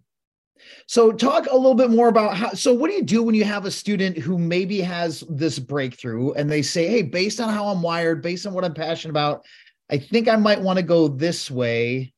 so 0.88 1.12
talk 1.12 1.46
a 1.46 1.56
little 1.56 1.76
bit 1.76 1.92
more 1.92 2.08
about 2.08 2.36
how 2.36 2.50
so 2.54 2.74
what 2.74 2.90
do 2.90 2.96
you 2.96 3.04
do 3.04 3.22
when 3.22 3.36
you 3.36 3.44
have 3.44 3.66
a 3.66 3.72
student 3.72 4.18
who 4.18 4.40
maybe 4.40 4.82
has 4.82 5.24
this 5.30 5.60
breakthrough 5.60 6.32
and 6.32 6.50
they 6.50 6.64
say 6.64 6.88
hey 6.88 7.04
based 7.04 7.40
on 7.40 7.54
how 7.54 7.68
i'm 7.68 7.84
wired 7.84 8.24
based 8.24 8.48
on 8.48 8.54
what 8.54 8.66
i'm 8.66 8.74
passionate 8.74 9.12
about 9.12 9.46
i 9.90 9.98
think 9.98 10.28
i 10.28 10.36
might 10.36 10.62
want 10.62 10.78
to 10.78 10.84
go 10.84 11.08
this 11.08 11.50
way 11.52 12.14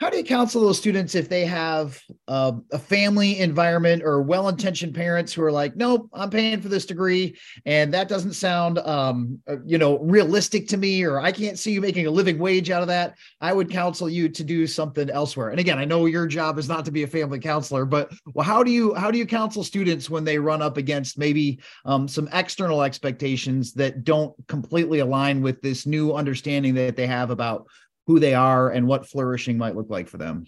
how 0.00 0.08
do 0.08 0.16
you 0.16 0.24
counsel 0.24 0.62
those 0.62 0.78
students 0.78 1.14
if 1.14 1.28
they 1.28 1.44
have 1.44 2.00
uh, 2.26 2.52
a 2.72 2.78
family 2.78 3.38
environment 3.38 4.02
or 4.02 4.22
well-intentioned 4.22 4.94
parents 4.94 5.32
who 5.32 5.42
are 5.42 5.52
like 5.52 5.76
nope 5.76 6.08
i'm 6.14 6.30
paying 6.30 6.60
for 6.60 6.68
this 6.68 6.86
degree 6.86 7.36
and 7.66 7.92
that 7.92 8.08
doesn't 8.08 8.32
sound 8.32 8.78
um, 8.78 9.38
uh, 9.48 9.56
you 9.64 9.78
know 9.78 9.98
realistic 9.98 10.66
to 10.66 10.76
me 10.76 11.04
or 11.04 11.20
i 11.20 11.30
can't 11.30 11.58
see 11.58 11.72
you 11.72 11.80
making 11.80 12.06
a 12.06 12.10
living 12.10 12.38
wage 12.38 12.70
out 12.70 12.82
of 12.82 12.88
that 12.88 13.14
i 13.40 13.52
would 13.52 13.70
counsel 13.70 14.08
you 14.08 14.28
to 14.28 14.42
do 14.42 14.66
something 14.66 15.10
elsewhere. 15.10 15.50
And 15.50 15.60
again 15.60 15.78
i 15.78 15.84
know 15.84 16.06
your 16.06 16.26
job 16.26 16.58
is 16.58 16.68
not 16.68 16.84
to 16.86 16.90
be 16.90 17.02
a 17.02 17.06
family 17.06 17.38
counselor 17.38 17.84
but 17.84 18.10
well 18.34 18.46
how 18.46 18.62
do 18.62 18.70
you 18.70 18.94
how 18.94 19.10
do 19.10 19.18
you 19.18 19.26
counsel 19.26 19.62
students 19.62 20.08
when 20.08 20.24
they 20.24 20.38
run 20.38 20.62
up 20.62 20.76
against 20.76 21.18
maybe 21.18 21.60
um, 21.84 22.08
some 22.08 22.28
external 22.32 22.82
expectations 22.82 23.72
that 23.74 24.04
don't 24.04 24.34
completely 24.48 25.00
align 25.00 25.42
with 25.42 25.60
this 25.60 25.86
new 25.86 26.14
understanding 26.14 26.74
that 26.74 26.96
they 26.96 27.06
have 27.06 27.30
about 27.30 27.66
who 28.10 28.18
they 28.18 28.34
are 28.34 28.70
and 28.70 28.88
what 28.88 29.06
flourishing 29.06 29.56
might 29.56 29.76
look 29.76 29.88
like 29.88 30.08
for 30.08 30.18
them. 30.18 30.44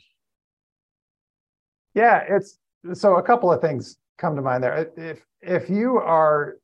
Yeah, 1.95 2.25
it's 2.28 2.59
so 2.92 3.19
a 3.19 3.23
couple 3.23 3.52
of 3.52 3.61
things 3.61 3.99
come 4.19 4.35
to 4.35 4.42
mind 4.42 4.64
there. 4.64 4.90
If 4.97 5.25
if 5.40 5.71
you 5.71 5.99
are 5.99 6.57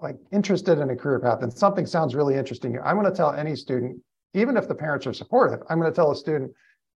like 0.00 0.16
interested 0.32 0.78
in 0.78 0.88
a 0.88 0.96
career 0.96 1.20
path 1.20 1.42
and 1.42 1.52
something 1.52 1.84
sounds 1.84 2.14
really 2.14 2.36
interesting, 2.36 2.78
I'm 2.82 2.96
going 2.98 3.10
to 3.10 3.14
tell 3.14 3.32
any 3.32 3.54
student, 3.54 4.00
even 4.32 4.56
if 4.56 4.68
the 4.68 4.74
parents 4.74 5.06
are 5.06 5.12
supportive, 5.12 5.60
I'm 5.68 5.78
going 5.78 5.92
to 5.92 5.94
tell 5.94 6.12
a 6.12 6.16
student, 6.16 6.50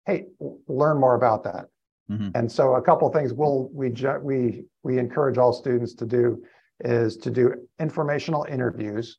"Hey, 0.05 0.27
learn 0.69 0.97
more 0.97 1.15
about 1.15 1.43
that." 1.43 1.65
Mm-hmm. 2.09 2.29
And 2.35 2.49
so, 2.49 2.75
a 2.75 2.81
couple 2.81 3.05
of 3.05 3.13
things 3.13 3.33
we'll 3.33 3.69
we 3.73 3.89
we 4.21 4.63
we 4.83 4.97
encourage 4.97 5.37
all 5.37 5.51
students 5.51 5.93
to 5.95 6.05
do 6.05 6.41
is 6.85 7.17
to 7.17 7.29
do 7.29 7.53
informational 7.81 8.45
interviews 8.49 9.17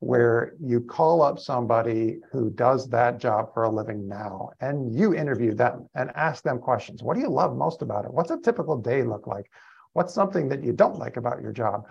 where 0.00 0.54
you 0.60 0.80
call 0.80 1.22
up 1.22 1.38
somebody 1.38 2.18
who 2.30 2.50
does 2.50 2.88
that 2.90 3.18
job 3.18 3.52
for 3.54 3.64
a 3.64 3.70
living 3.70 4.06
now 4.06 4.50
and 4.60 4.94
you 4.94 5.14
interview 5.14 5.54
them 5.54 5.88
and 5.94 6.10
ask 6.14 6.42
them 6.42 6.58
questions. 6.58 7.02
What 7.02 7.14
do 7.14 7.20
you 7.20 7.30
love 7.30 7.56
most 7.56 7.80
about 7.82 8.04
it? 8.04 8.12
What's 8.12 8.30
a 8.30 8.38
typical 8.38 8.76
day 8.76 9.02
look 9.02 9.26
like? 9.26 9.50
What's 9.94 10.12
something 10.12 10.48
that 10.50 10.62
you 10.62 10.72
don't 10.72 10.98
like 10.98 11.16
about 11.16 11.40
your 11.40 11.52
job? 11.52 11.88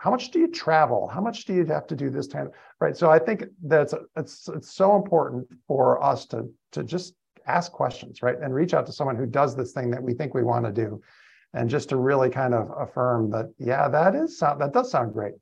How 0.00 0.10
much 0.10 0.30
do 0.30 0.40
you 0.40 0.48
travel? 0.48 1.06
How 1.06 1.20
much 1.20 1.44
do 1.44 1.54
you 1.54 1.64
have 1.66 1.86
to 1.86 1.96
do 1.96 2.10
this 2.10 2.26
time? 2.26 2.50
Right. 2.80 2.96
So 2.96 3.10
I 3.10 3.18
think 3.18 3.44
that's 3.62 3.94
it's 4.16 4.48
it's 4.48 4.74
so 4.74 4.96
important 4.96 5.46
for 5.66 6.02
us 6.02 6.26
to 6.26 6.50
to 6.72 6.82
just 6.82 7.14
ask 7.46 7.70
questions, 7.70 8.22
right? 8.22 8.36
And 8.42 8.52
reach 8.52 8.74
out 8.74 8.86
to 8.86 8.92
someone 8.92 9.16
who 9.16 9.26
does 9.26 9.54
this 9.56 9.72
thing 9.72 9.90
that 9.92 10.02
we 10.02 10.12
think 10.12 10.34
we 10.34 10.42
want 10.42 10.66
to 10.66 10.72
do. 10.72 11.00
And 11.54 11.70
just 11.70 11.88
to 11.90 11.96
really 11.96 12.28
kind 12.28 12.52
of 12.52 12.70
affirm 12.76 13.30
that, 13.30 13.46
yeah, 13.58 13.88
that 13.88 14.14
is 14.14 14.38
that 14.40 14.72
does 14.72 14.90
sound 14.90 15.12
great 15.12 15.34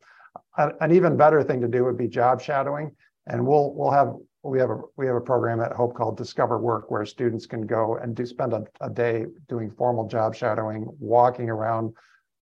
an 0.56 0.92
even 0.92 1.16
better 1.16 1.42
thing 1.42 1.60
to 1.60 1.68
do 1.68 1.84
would 1.84 1.98
be 1.98 2.08
job 2.08 2.40
shadowing. 2.40 2.92
And 3.26 3.46
we'll 3.46 3.72
we'll 3.74 3.90
have 3.90 4.14
we 4.42 4.58
have 4.58 4.70
a 4.70 4.80
we 4.96 5.06
have 5.06 5.16
a 5.16 5.20
program 5.20 5.60
at 5.60 5.72
Hope 5.72 5.94
called 5.94 6.16
Discover 6.16 6.58
Work 6.58 6.90
where 6.90 7.06
students 7.06 7.46
can 7.46 7.66
go 7.66 7.96
and 7.96 8.14
do 8.14 8.26
spend 8.26 8.52
a, 8.52 8.64
a 8.80 8.90
day 8.90 9.26
doing 9.48 9.70
formal 9.70 10.06
job 10.06 10.34
shadowing, 10.34 10.86
walking 10.98 11.48
around, 11.48 11.94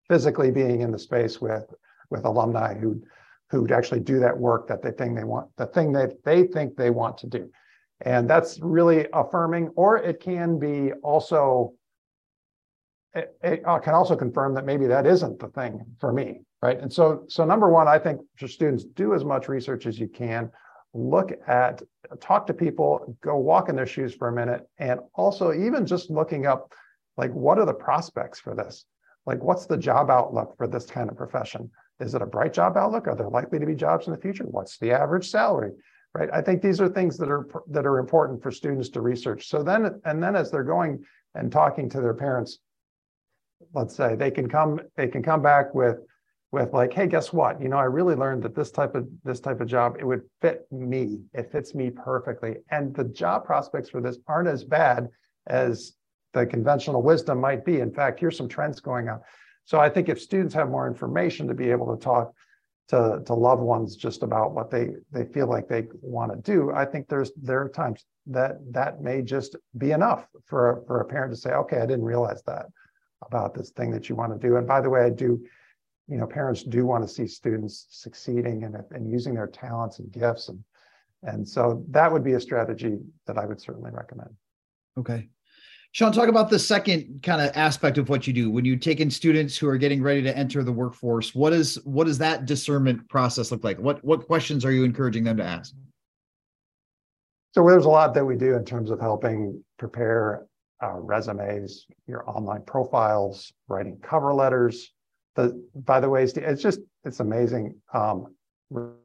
physically 0.09 0.51
being 0.51 0.81
in 0.81 0.91
the 0.91 0.99
space 0.99 1.41
with 1.41 1.73
with 2.11 2.25
alumni 2.25 2.75
who 2.75 3.01
who 3.51 3.67
actually 3.69 4.01
do 4.01 4.19
that 4.19 4.37
work 4.37 4.67
that 4.67 4.83
they 4.83 4.91
think 4.91 5.15
they 5.15 5.25
want, 5.25 5.47
the 5.57 5.67
thing 5.67 5.93
that 5.93 6.25
they 6.25 6.45
think 6.45 6.75
they 6.75 6.91
want 6.91 7.19
to 7.19 7.27
do. 7.27 7.51
And 8.01 8.29
that's 8.29 8.59
really 8.61 9.07
affirming, 9.13 9.69
or 9.77 9.99
it 9.99 10.21
can 10.21 10.59
be 10.59 10.93
also 11.03 11.75
it, 13.15 13.37
it, 13.43 13.63
uh, 13.67 13.79
can 13.79 13.95
also 13.95 14.17
confirm 14.17 14.55
that 14.55 14.65
maybe 14.65 14.87
that 14.87 15.07
isn't 15.07 15.39
the 15.39 15.49
thing 15.49 15.85
for 16.01 16.13
me 16.13 16.41
right? 16.63 16.81
And 16.81 16.91
so, 16.91 17.25
so 17.29 17.45
number 17.45 17.69
one, 17.69 17.89
I 17.89 17.99
think 17.99 18.21
for 18.37 18.49
students, 18.49 18.85
do 18.85 19.15
as 19.15 19.25
much 19.25 19.49
research 19.49 19.87
as 19.87 19.99
you 19.99 20.09
can. 20.09 20.51
Look 20.95 21.33
at, 21.47 21.83
talk 22.21 22.47
to 22.47 22.55
people, 22.55 23.17
go 23.23 23.37
walk 23.37 23.69
in 23.69 23.77
their 23.77 23.87
shoes 23.87 24.15
for 24.15 24.29
a 24.29 24.33
minute, 24.33 24.67
and 24.79 25.01
also 25.15 25.53
even 25.53 25.85
just 25.85 26.11
looking 26.11 26.47
up, 26.47 26.73
like, 27.17 27.33
what 27.33 27.59
are 27.59 27.67
the 27.67 27.75
prospects 27.75 28.39
for 28.39 28.55
this? 28.55 28.85
Like, 29.27 29.43
what's 29.43 29.67
the 29.67 29.77
job 29.77 30.11
outlook 30.11 30.57
for 30.57 30.67
this 30.67 30.87
kind 30.87 31.11
of 31.11 31.17
profession? 31.17 31.71
Is 32.01 32.15
it 32.15 32.23
a 32.23 32.27
bright 32.27 32.53
job 32.53 32.77
outlook? 32.77 33.07
Are 33.07 33.15
there 33.15 33.29
likely 33.29 33.59
to 33.59 33.67
be 33.67 33.75
jobs 33.75 34.07
in 34.07 34.13
the 34.13 34.21
future? 34.21 34.45
What's 34.45 34.79
the 34.79 34.93
average 34.93 35.29
salary? 35.31 35.73
Right. 36.15 36.29
I 36.31 36.43
think 36.43 36.61
these 36.61 36.79
are 36.79 36.91
things 36.91 37.17
that 37.19 37.31
are 37.31 37.49
that 37.71 37.87
are 37.87 37.99
important 37.99 38.43
for 38.43 38.51
students 38.51 38.91
to 38.91 39.01
research. 39.01 39.49
So 39.49 39.63
then, 39.63 39.99
and 40.05 40.23
then 40.23 40.37
as 40.37 40.51
they're 40.51 40.63
going 40.63 41.03
and 41.35 41.51
talking 41.51 41.89
to 41.89 42.03
their 42.03 42.13
parents, 42.13 42.59
let's 43.73 43.97
say 43.97 44.15
they 44.15 44.31
can 44.31 44.47
come 44.47 44.79
they 44.95 45.09
can 45.09 45.23
come 45.23 45.41
back 45.41 45.75
with 45.75 46.01
with 46.53 46.75
like, 46.75 46.93
hey, 46.93 47.07
guess 47.07 47.33
what? 47.33 47.61
You 47.61 47.69
know, 47.69 47.79
I 47.79 47.85
really 47.85 48.15
learned 48.15 48.43
that 48.43 48.55
this 48.55 48.71
type 48.71 48.95
of 48.95 49.09
this 49.25 49.41
type 49.41 49.61
of 49.61 49.67
job, 49.67 49.97
it 49.99 50.05
would 50.05 50.23
fit 50.43 50.67
me. 50.71 51.23
It 51.33 51.51
fits 51.51 51.75
me 51.75 51.91
perfectly. 51.91 52.57
And 52.71 52.95
the 52.95 53.05
job 53.05 53.45
prospects 53.45 53.89
for 53.89 54.03
this 54.03 54.19
aren't 54.29 54.49
as 54.49 54.63
bad 54.63 55.09
as 55.47 55.95
the 56.35 56.47
conventional 56.47 57.03
wisdom 57.03 57.41
might 57.41 57.65
be. 57.65 57.81
In 57.81 57.93
fact, 57.93 58.21
here's 58.21 58.37
some 58.37 58.49
trends 58.49 58.81
going 58.81 59.09
on. 59.09 59.21
So 59.65 59.81
I 59.81 59.89
think 59.89 60.09
if 60.09 60.21
students 60.21 60.55
have 60.55 60.69
more 60.69 60.87
information 60.87 61.49
to 61.49 61.55
be 61.55 61.71
able 61.71 61.97
to 61.97 62.03
talk 62.03 62.35
to, 62.89 63.23
to 63.25 63.35
loved 63.35 63.63
ones 63.63 63.97
just 63.97 64.23
about 64.23 64.53
what 64.53 64.71
they 64.71 64.91
they 65.11 65.25
feel 65.25 65.47
like 65.47 65.69
they 65.69 65.87
want 66.03 66.33
to 66.33 66.39
do, 66.39 66.71
I 66.71 66.85
think 66.85 67.09
there's 67.09 67.33
there 67.41 67.63
are 67.63 67.69
times 67.71 68.05
that 68.27 68.59
that 68.73 69.01
may 69.01 69.23
just 69.23 69.57
be 69.79 69.93
enough 69.93 70.27
for 70.45 70.85
for 70.87 71.01
a 71.01 71.05
parent 71.07 71.33
to 71.33 71.41
say, 71.41 71.53
okay, 71.53 71.79
I 71.79 71.87
didn't 71.87 72.05
realize 72.05 72.43
that 72.43 72.67
about 73.25 73.55
this 73.55 73.71
thing 73.71 73.91
that 73.93 74.11
you 74.11 74.17
want 74.17 74.39
to 74.39 74.47
do. 74.47 74.57
And 74.57 74.67
by 74.67 74.83
the 74.83 74.91
way, 74.91 75.05
I 75.05 75.11
do 75.11 75.43
you 76.09 76.19
know, 76.19 76.27
parents 76.27 76.63
do 76.63 76.85
want 76.85 77.07
to 77.07 77.13
see 77.13 77.27
students 77.27 77.87
succeeding 77.91 78.65
and, 78.65 78.77
and 78.91 79.11
using 79.11 79.35
their 79.35 79.47
talents 79.47 79.99
and 79.99 80.11
gifts. 80.13 80.49
And, 80.49 80.63
and 81.23 81.49
so 81.49 81.85
that 81.91 82.13
would 82.13 82.25
be 82.25 82.33
a 82.33 82.41
strategy 82.41 82.99
that 83.27 83.39
I 83.39 83.47
would 83.47 83.61
certainly 83.61 83.91
recommend. 83.93 84.31
Okay. 84.99 85.29
Shonn, 85.95 86.13
talk 86.13 86.29
about 86.29 86.49
the 86.49 86.59
second 86.59 87.23
kind 87.23 87.43
of 87.43 87.55
aspect 87.55 87.99
of 87.99 88.09
what 88.09 88.27
you 88.27 88.33
do 88.33 88.51
when 88.51 88.65
you 88.65 88.77
take 88.77 89.01
in 89.01 89.11
students 89.11 89.59
who 89.59 89.69
are 89.69 89.77
getting 89.77 90.03
ready 90.03 90.23
to 90.23 90.37
enter 90.37 90.63
the 90.65 90.73
workforce. 90.73 91.35
What 91.35 91.53
is 91.53 91.79
what 91.85 92.07
does 92.07 92.17
that 92.19 92.47
discernment 92.47 93.07
process 93.11 93.51
look 93.51 93.63
like? 93.63 93.79
What 93.79 94.03
what 94.03 94.27
questions 94.27 94.65
are 94.65 94.73
you 94.73 94.85
encouraging 94.85 95.23
them 95.25 95.37
to 95.37 95.45
ask? 95.45 95.75
So 97.55 97.67
there's 97.67 97.85
a 97.85 97.91
lot 97.91 98.15
that 98.15 98.25
we 98.25 98.37
do 98.37 98.57
in 98.57 98.65
terms 98.65 98.91
of 98.91 99.01
helping 99.01 99.63
prepare 99.79 100.47
uh, 100.83 100.95
resumes, 100.95 101.87
your 102.07 102.29
online 102.29 102.63
profiles, 102.63 103.53
writing 103.69 103.99
cover 104.03 104.33
letters, 104.33 104.93
the 105.35 105.65
by 105.75 106.01
the 106.01 106.09
way, 106.09 106.23
it's 106.25 106.63
just 106.63 106.81
it's 107.05 107.21
amazing. 107.21 107.75
Um, 107.93 108.35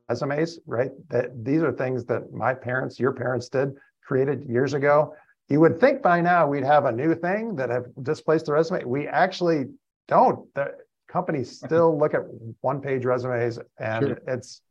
resumes, 0.09 0.59
right? 0.65 0.91
That 1.09 1.43
these 1.43 1.61
are 1.61 1.71
things 1.71 2.05
that 2.05 2.31
my 2.31 2.53
parents, 2.53 2.99
your 2.99 3.11
parents 3.11 3.49
did, 3.49 3.73
created 4.05 4.45
years 4.47 4.73
ago. 4.73 5.13
You 5.49 5.59
would 5.61 5.79
think 5.79 6.01
by 6.01 6.21
now 6.21 6.47
we'd 6.47 6.63
have 6.63 6.85
a 6.85 6.91
new 6.91 7.15
thing 7.15 7.55
that 7.55 7.69
have 7.69 7.85
displaced 8.03 8.47
the 8.47 8.53
resume. 8.53 8.83
We 8.83 9.07
actually 9.07 9.65
don't. 10.07 10.53
The 10.55 10.75
companies 11.07 11.59
still 11.65 11.97
look 11.97 12.13
at 12.13 12.21
one-page 12.61 13.05
resumes, 13.05 13.59
and 13.79 14.07
sure. 14.07 14.19
it's 14.27 14.61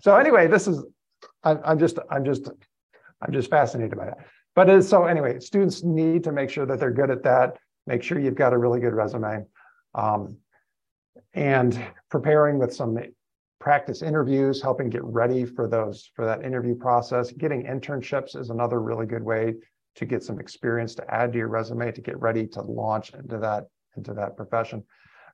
so. 0.00 0.16
Anyway, 0.16 0.46
this 0.46 0.66
is. 0.66 0.84
I'm, 1.42 1.60
I'm 1.64 1.78
just. 1.78 1.98
I'm 2.10 2.24
just. 2.24 2.48
I'm 3.22 3.32
just 3.32 3.48
fascinated 3.48 3.96
by 3.96 4.06
that. 4.06 4.18
But 4.54 4.68
it's, 4.68 4.88
so 4.88 5.04
anyway, 5.04 5.40
students 5.40 5.82
need 5.82 6.24
to 6.24 6.32
make 6.32 6.50
sure 6.50 6.66
that 6.66 6.78
they're 6.78 6.90
good 6.90 7.10
at 7.10 7.22
that. 7.22 7.56
Make 7.86 8.02
sure 8.02 8.18
you've 8.18 8.34
got 8.34 8.52
a 8.52 8.58
really 8.58 8.80
good 8.80 8.94
resume. 8.94 9.46
Um, 9.94 10.36
and 11.36 11.78
preparing 12.10 12.58
with 12.58 12.74
some 12.74 12.98
practice 13.60 14.02
interviews, 14.02 14.60
helping 14.60 14.88
get 14.88 15.04
ready 15.04 15.44
for 15.44 15.68
those 15.68 16.10
for 16.14 16.24
that 16.24 16.44
interview 16.44 16.74
process. 16.74 17.30
Getting 17.32 17.64
internships 17.64 18.36
is 18.36 18.50
another 18.50 18.80
really 18.80 19.06
good 19.06 19.22
way 19.22 19.54
to 19.96 20.06
get 20.06 20.22
some 20.22 20.40
experience 20.40 20.94
to 20.94 21.14
add 21.14 21.32
to 21.32 21.38
your 21.38 21.48
resume 21.48 21.92
to 21.92 22.00
get 22.00 22.18
ready 22.20 22.46
to 22.48 22.62
launch 22.62 23.12
into 23.14 23.38
that 23.38 23.66
into 23.96 24.14
that 24.14 24.36
profession. 24.36 24.82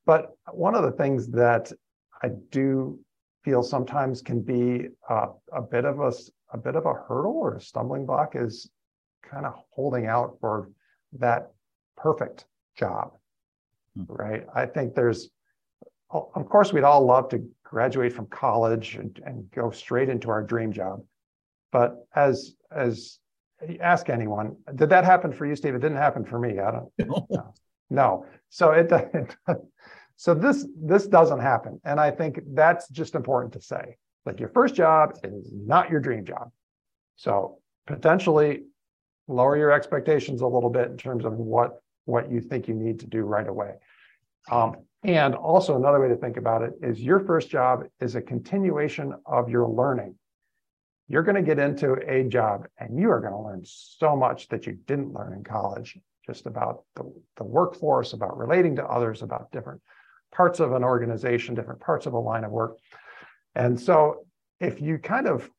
But 0.04 0.32
one 0.50 0.74
of 0.74 0.82
the 0.82 0.92
things 0.92 1.28
that 1.28 1.72
I 2.22 2.30
do 2.50 2.98
feel 3.44 3.62
sometimes 3.62 4.22
can 4.22 4.40
be 4.40 4.88
uh, 5.08 5.28
a 5.52 5.62
bit 5.62 5.84
of 5.84 6.00
a 6.00 6.12
a 6.52 6.58
bit 6.58 6.74
of 6.76 6.84
a 6.84 6.94
hurdle 6.94 7.36
or 7.36 7.56
a 7.56 7.60
stumbling 7.60 8.06
block 8.06 8.34
is 8.34 8.70
kind 9.22 9.46
of 9.46 9.54
holding 9.70 10.06
out 10.06 10.36
for 10.40 10.70
that 11.18 11.52
perfect 11.96 12.46
job, 12.76 13.12
hmm. 13.96 14.04
right? 14.08 14.46
I 14.54 14.66
think 14.66 14.94
there's 14.94 15.30
of 16.12 16.48
course, 16.48 16.72
we'd 16.72 16.84
all 16.84 17.04
love 17.04 17.28
to 17.30 17.42
graduate 17.64 18.12
from 18.12 18.26
college 18.26 18.96
and, 18.96 19.18
and 19.24 19.50
go 19.50 19.70
straight 19.70 20.08
into 20.08 20.30
our 20.30 20.42
dream 20.42 20.72
job. 20.72 21.02
But 21.70 22.06
as 22.14 22.54
as 22.70 23.18
ask 23.80 24.10
anyone, 24.10 24.56
did 24.74 24.90
that 24.90 25.04
happen 25.04 25.32
for 25.32 25.46
you, 25.46 25.56
Steve? 25.56 25.74
It 25.74 25.80
didn't 25.80 25.96
happen 25.96 26.24
for 26.24 26.38
me. 26.38 26.58
I 26.58 26.70
don't 26.70 26.92
know. 27.30 27.54
No. 27.90 28.26
So 28.50 28.72
it, 28.72 28.90
it 28.92 29.36
so 30.16 30.34
this 30.34 30.66
this 30.82 31.06
doesn't 31.06 31.40
happen. 31.40 31.80
And 31.84 31.98
I 31.98 32.10
think 32.10 32.40
that's 32.52 32.88
just 32.88 33.14
important 33.14 33.52
to 33.54 33.62
say. 33.62 33.96
Like 34.26 34.38
your 34.38 34.50
first 34.50 34.74
job 34.74 35.18
is 35.24 35.50
not 35.52 35.90
your 35.90 36.00
dream 36.00 36.24
job. 36.24 36.50
So 37.16 37.58
potentially 37.86 38.64
lower 39.28 39.56
your 39.56 39.72
expectations 39.72 40.42
a 40.42 40.46
little 40.46 40.70
bit 40.70 40.90
in 40.90 40.96
terms 40.96 41.24
of 41.24 41.34
what 41.34 41.80
what 42.04 42.30
you 42.30 42.40
think 42.40 42.68
you 42.68 42.74
need 42.74 43.00
to 43.00 43.06
do 43.06 43.22
right 43.22 43.48
away. 43.48 43.74
Um, 44.50 44.76
and 45.04 45.34
also 45.34 45.76
another 45.76 46.00
way 46.00 46.08
to 46.08 46.16
think 46.16 46.36
about 46.36 46.62
it 46.62 46.74
is 46.82 47.00
your 47.00 47.20
first 47.20 47.50
job 47.50 47.84
is 48.00 48.14
a 48.14 48.20
continuation 48.20 49.14
of 49.26 49.48
your 49.48 49.68
learning. 49.68 50.14
you're 51.08 51.22
going 51.22 51.36
to 51.36 51.42
get 51.42 51.58
into 51.58 51.94
a 52.08 52.24
job 52.28 52.66
and 52.78 52.98
you 52.98 53.10
are 53.10 53.20
going 53.20 53.32
to 53.32 53.38
learn 53.38 53.62
so 53.64 54.16
much 54.16 54.48
that 54.48 54.66
you 54.66 54.78
didn't 54.86 55.12
learn 55.12 55.32
in 55.32 55.42
college 55.42 55.98
just 56.24 56.46
about 56.46 56.84
the, 56.94 57.12
the 57.36 57.44
workforce 57.44 58.12
about 58.12 58.38
relating 58.38 58.76
to 58.76 58.84
others 58.84 59.22
about 59.22 59.50
different 59.50 59.80
parts 60.32 60.60
of 60.60 60.72
an 60.72 60.84
organization 60.84 61.54
different 61.54 61.80
parts 61.80 62.06
of 62.06 62.12
a 62.12 62.18
line 62.18 62.44
of 62.44 62.52
work 62.52 62.78
and 63.54 63.78
so 63.78 64.24
if 64.60 64.80
you 64.80 64.98
kind 64.98 65.26
of 65.26 65.50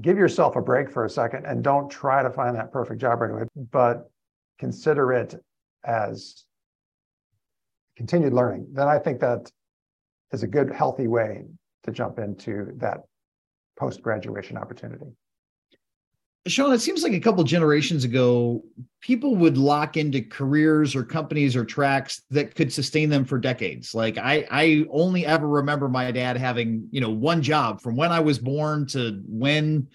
give 0.00 0.16
yourself 0.16 0.56
a 0.56 0.60
break 0.60 0.90
for 0.90 1.04
a 1.04 1.10
second 1.10 1.46
and 1.46 1.64
don't 1.64 1.90
try 1.90 2.22
to 2.22 2.30
find 2.30 2.56
that 2.56 2.72
perfect 2.72 3.00
job 3.00 3.20
right 3.20 3.30
away, 3.30 3.44
but 3.72 4.10
consider 4.58 5.12
it 5.12 5.34
as 5.84 6.44
continued 8.00 8.32
learning, 8.32 8.66
then 8.72 8.88
I 8.88 8.98
think 8.98 9.20
that 9.20 9.52
is 10.32 10.42
a 10.42 10.46
good, 10.46 10.72
healthy 10.72 11.06
way 11.06 11.44
to 11.84 11.90
jump 11.92 12.18
into 12.18 12.72
that 12.78 13.02
post 13.78 14.00
graduation 14.00 14.56
opportunity. 14.56 15.04
Shonn, 16.48 16.72
it 16.72 16.80
seems 16.80 17.02
like 17.02 17.12
a 17.12 17.20
couple 17.20 17.44
generations 17.44 18.04
ago, 18.04 18.64
people 19.02 19.36
would 19.36 19.58
lock 19.58 19.98
into 19.98 20.22
careers 20.22 20.96
or 20.96 21.04
companies 21.04 21.54
or 21.54 21.66
tracks 21.66 22.22
that 22.30 22.54
could 22.54 22.72
sustain 22.72 23.10
them 23.10 23.26
for 23.26 23.38
decades. 23.38 23.94
Like 23.94 24.16
I, 24.16 24.46
I 24.50 24.86
only 24.90 25.26
ever 25.26 25.46
remember 25.46 25.86
my 25.90 26.10
dad 26.10 26.38
having, 26.38 26.88
you 26.90 27.02
know, 27.02 27.10
one 27.10 27.42
job 27.42 27.82
from 27.82 27.96
when 27.96 28.12
I 28.12 28.20
was 28.20 28.38
born 28.38 28.86
to 28.86 29.20
when 29.26 29.88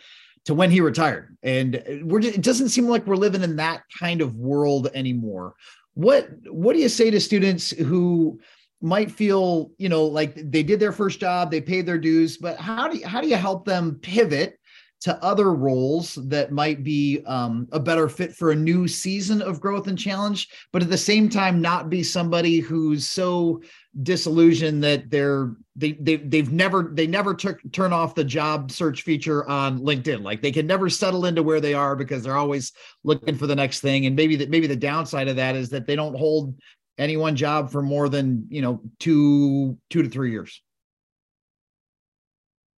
to 0.46 0.54
when 0.54 0.70
he 0.70 0.80
retired. 0.80 1.36
And 1.42 1.82
we're 2.04 2.20
it 2.20 2.44
doesn't 2.44 2.70
seem 2.70 2.88
like 2.88 3.08
we're 3.08 3.16
living 3.16 3.42
in 3.42 3.56
that 3.56 3.82
kind 3.98 4.22
of 4.22 4.36
world 4.36 4.90
anymore. 4.94 5.56
What 5.96 6.30
what 6.46 6.74
do 6.74 6.80
you 6.80 6.90
say 6.90 7.10
to 7.10 7.20
students 7.20 7.72
who 7.72 8.40
might 8.82 9.10
feel, 9.10 9.72
you 9.78 9.90
know, 9.90 10.06
like 10.06 10.36
they 10.36 10.62
did 10.62 10.80
their 10.80 10.92
first 10.92 11.20
job, 11.20 11.50
they 11.50 11.62
paid 11.62 11.86
their 11.86 11.98
dues, 11.98 12.38
but 12.38 12.58
how 12.58 12.88
do 12.88 13.00
you, 13.00 13.08
how 13.08 13.20
do 13.20 13.28
you 13.28 13.36
help 13.36 13.66
them 13.66 14.00
pivot 14.02 14.60
to 15.02 15.24
other 15.24 15.54
roles 15.54 16.16
that 16.16 16.52
might 16.52 16.84
be 16.84 17.22
um, 17.28 17.68
a 17.72 17.80
better 17.80 18.10
fit 18.10 18.34
for 18.34 18.52
a 18.52 18.56
new 18.56 18.88
season 18.88 19.42
of 19.42 19.60
growth 19.60 19.88
and 19.88 20.00
challenge, 20.00 20.50
but 20.74 20.82
at 20.82 20.90
the 20.90 20.98
same 20.98 21.30
time 21.30 21.62
not 21.62 21.90
be 21.90 22.02
somebody 22.02 22.60
who's 22.60 23.08
so 23.08 23.62
disillusioned 24.04 24.84
that 24.84 25.10
they're 25.10 25.52
they, 25.76 25.94
they 25.94 26.16
they've 26.18 26.52
never 26.52 26.92
they 26.94 27.08
never 27.08 27.34
took 27.34 27.60
turn 27.72 27.94
off 27.94 28.16
the 28.16 28.24
job 28.24 28.72
search 28.72 29.04
feature 29.04 29.48
on 29.50 29.80
LinkedIn. 29.80 30.24
Like 30.24 30.42
they 30.42 30.52
can 30.52 30.68
never 30.68 30.90
settle 30.90 31.26
into 31.26 31.44
where 31.44 31.62
they 31.62 31.74
are 31.74 31.96
because 31.96 32.24
they're 32.24 32.38
always 32.38 32.74
looking 33.04 33.36
for 33.36 33.48
the 33.48 33.56
next 33.56 33.82
thing. 33.82 34.06
And 34.06 34.16
maybe 34.16 34.36
that 34.38 34.50
maybe 34.50 34.68
the 34.68 34.76
downside 34.76 35.28
of 35.28 35.36
that 35.36 35.56
is 35.56 35.70
that 35.70 35.86
they 35.86 35.96
don't 35.96 36.18
hold 36.18 36.58
any 36.98 37.18
one 37.18 37.36
job 37.36 37.70
for 37.70 37.82
more 37.82 38.10
than 38.10 38.48
you 38.50 38.62
know 38.62 38.82
two 39.00 39.78
two 39.90 40.02
to 40.04 40.10
three 40.10 40.32
years. 40.32 40.62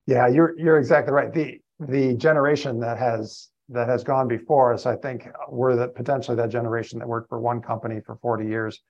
Yeah, 0.06 0.28
you're 0.28 0.58
you're 0.58 0.78
exactly 0.78 1.12
right. 1.12 1.32
The 1.32 1.60
the 1.80 2.14
generation 2.14 2.80
that 2.80 2.98
has 2.98 3.48
that 3.68 3.88
has 3.88 4.04
gone 4.04 4.28
before 4.28 4.72
us, 4.72 4.86
I 4.86 4.94
think, 4.94 5.28
we're 5.48 5.74
the 5.74 5.88
potentially 5.88 6.36
that 6.36 6.50
generation 6.50 7.00
that 7.00 7.08
worked 7.08 7.28
for 7.28 7.40
one 7.40 7.60
company 7.60 8.00
for 8.00 8.16
40 8.16 8.46
years. 8.46 8.80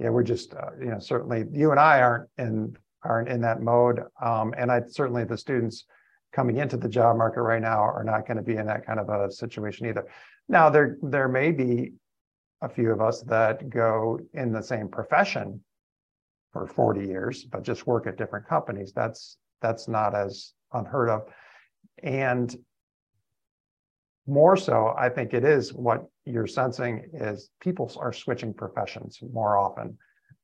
Yeah, 0.00 0.10
we're 0.10 0.24
just, 0.24 0.54
uh, 0.54 0.70
you 0.80 0.86
know, 0.86 0.98
certainly 0.98 1.44
you 1.52 1.70
and 1.70 1.78
I 1.78 2.00
aren't 2.00 2.28
in 2.36 2.76
aren't 3.04 3.28
in 3.28 3.40
that 3.42 3.62
mode, 3.62 4.00
um, 4.20 4.54
and 4.56 4.72
I 4.72 4.82
certainly 4.88 5.24
the 5.24 5.38
students 5.38 5.84
coming 6.32 6.58
into 6.58 6.76
the 6.76 6.88
job 6.88 7.16
market 7.16 7.42
right 7.42 7.62
now 7.62 7.80
are 7.80 8.04
not 8.04 8.26
going 8.26 8.36
to 8.36 8.42
be 8.42 8.56
in 8.56 8.66
that 8.66 8.84
kind 8.84 9.00
of 9.00 9.08
a 9.08 9.30
situation 9.30 9.86
either. 9.86 10.06
Now, 10.48 10.68
there 10.68 10.98
there 11.02 11.28
may 11.28 11.52
be 11.52 11.92
a 12.60 12.68
few 12.68 12.90
of 12.90 13.00
us 13.00 13.22
that 13.22 13.70
go 13.70 14.18
in 14.34 14.52
the 14.52 14.62
same 14.62 14.88
profession 14.88 15.62
for 16.52 16.66
40 16.66 17.06
years, 17.06 17.44
but 17.44 17.62
just 17.62 17.86
work 17.86 18.06
at 18.06 18.16
different 18.16 18.46
companies. 18.46 18.92
That's 18.92 19.36
that's 19.62 19.88
not 19.88 20.14
as 20.14 20.52
unheard 20.72 21.08
of. 21.08 21.22
And 22.02 22.54
more 24.26 24.56
so, 24.56 24.94
I 24.96 25.08
think 25.08 25.32
it 25.32 25.44
is 25.44 25.72
what 25.72 26.04
you're 26.24 26.46
sensing 26.46 27.10
is 27.14 27.50
people 27.60 27.90
are 27.98 28.12
switching 28.12 28.52
professions 28.52 29.18
more 29.32 29.56
often 29.56 29.96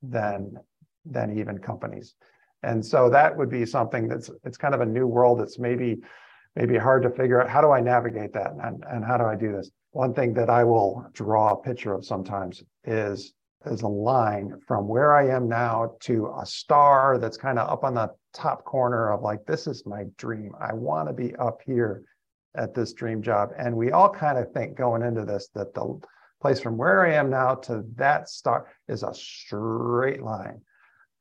than 0.03 0.57
than 1.05 1.39
even 1.39 1.59
companies. 1.59 2.15
And 2.63 2.85
so 2.85 3.11
that 3.11 3.37
would 3.37 3.51
be 3.51 3.67
something 3.67 4.09
that's 4.09 4.31
it's 4.45 4.57
kind 4.57 4.75
of 4.75 4.81
a 4.81 4.87
new 4.87 5.07
world 5.07 5.41
that's 5.41 5.59
maybe 5.59 6.01
maybe 6.57 6.79
hard 6.79 7.03
to 7.03 7.11
figure 7.11 7.43
out 7.43 7.51
how 7.51 7.61
do 7.61 7.73
I 7.73 7.81
navigate 7.81 8.33
that 8.33 8.53
and, 8.63 8.83
and 8.89 9.05
how 9.05 9.19
do 9.19 9.25
I 9.25 9.37
do 9.37 9.53
this? 9.53 9.71
One 9.91 10.15
thing 10.15 10.33
that 10.35 10.49
I 10.49 10.65
will 10.65 11.05
draw 11.13 11.53
a 11.53 11.57
picture 11.57 11.93
of 11.93 12.07
sometimes 12.07 12.63
is 12.85 13.35
is 13.67 13.83
a 13.83 13.89
line 13.89 14.61
from 14.67 14.89
where 14.89 15.15
I 15.15 15.29
am 15.29 15.49
now 15.49 15.93
to 16.01 16.33
a 16.41 16.47
star 16.47 17.19
that's 17.19 17.37
kind 17.37 17.59
of 17.59 17.69
up 17.69 17.85
on 17.85 17.95
the 17.95 18.11
top 18.33 18.65
corner 18.65 19.11
of 19.11 19.23
like, 19.23 19.45
this 19.47 19.67
is 19.67 19.87
my 19.87 20.05
dream. 20.19 20.53
I 20.61 20.73
want 20.73 21.09
to 21.09 21.13
be 21.13 21.35
up 21.37 21.61
here 21.65 22.03
at 22.57 22.75
this 22.75 22.93
dream 22.93 23.23
job. 23.23 23.51
And 23.59 23.77
we 23.77 23.93
all 23.93 24.11
kind 24.11 24.39
of 24.39 24.53
think 24.53 24.77
going 24.77 25.03
into 25.03 25.25
this 25.25 25.49
that 25.55 25.75
the 25.75 26.01
place 26.41 26.61
from 26.61 26.77
where 26.77 27.07
I 27.07 27.15
am 27.15 27.31
now 27.31 27.55
to 27.55 27.85
that 27.97 28.29
star 28.29 28.69
is 28.89 29.03
a 29.03 29.15
straight 29.15 30.23
line, 30.23 30.61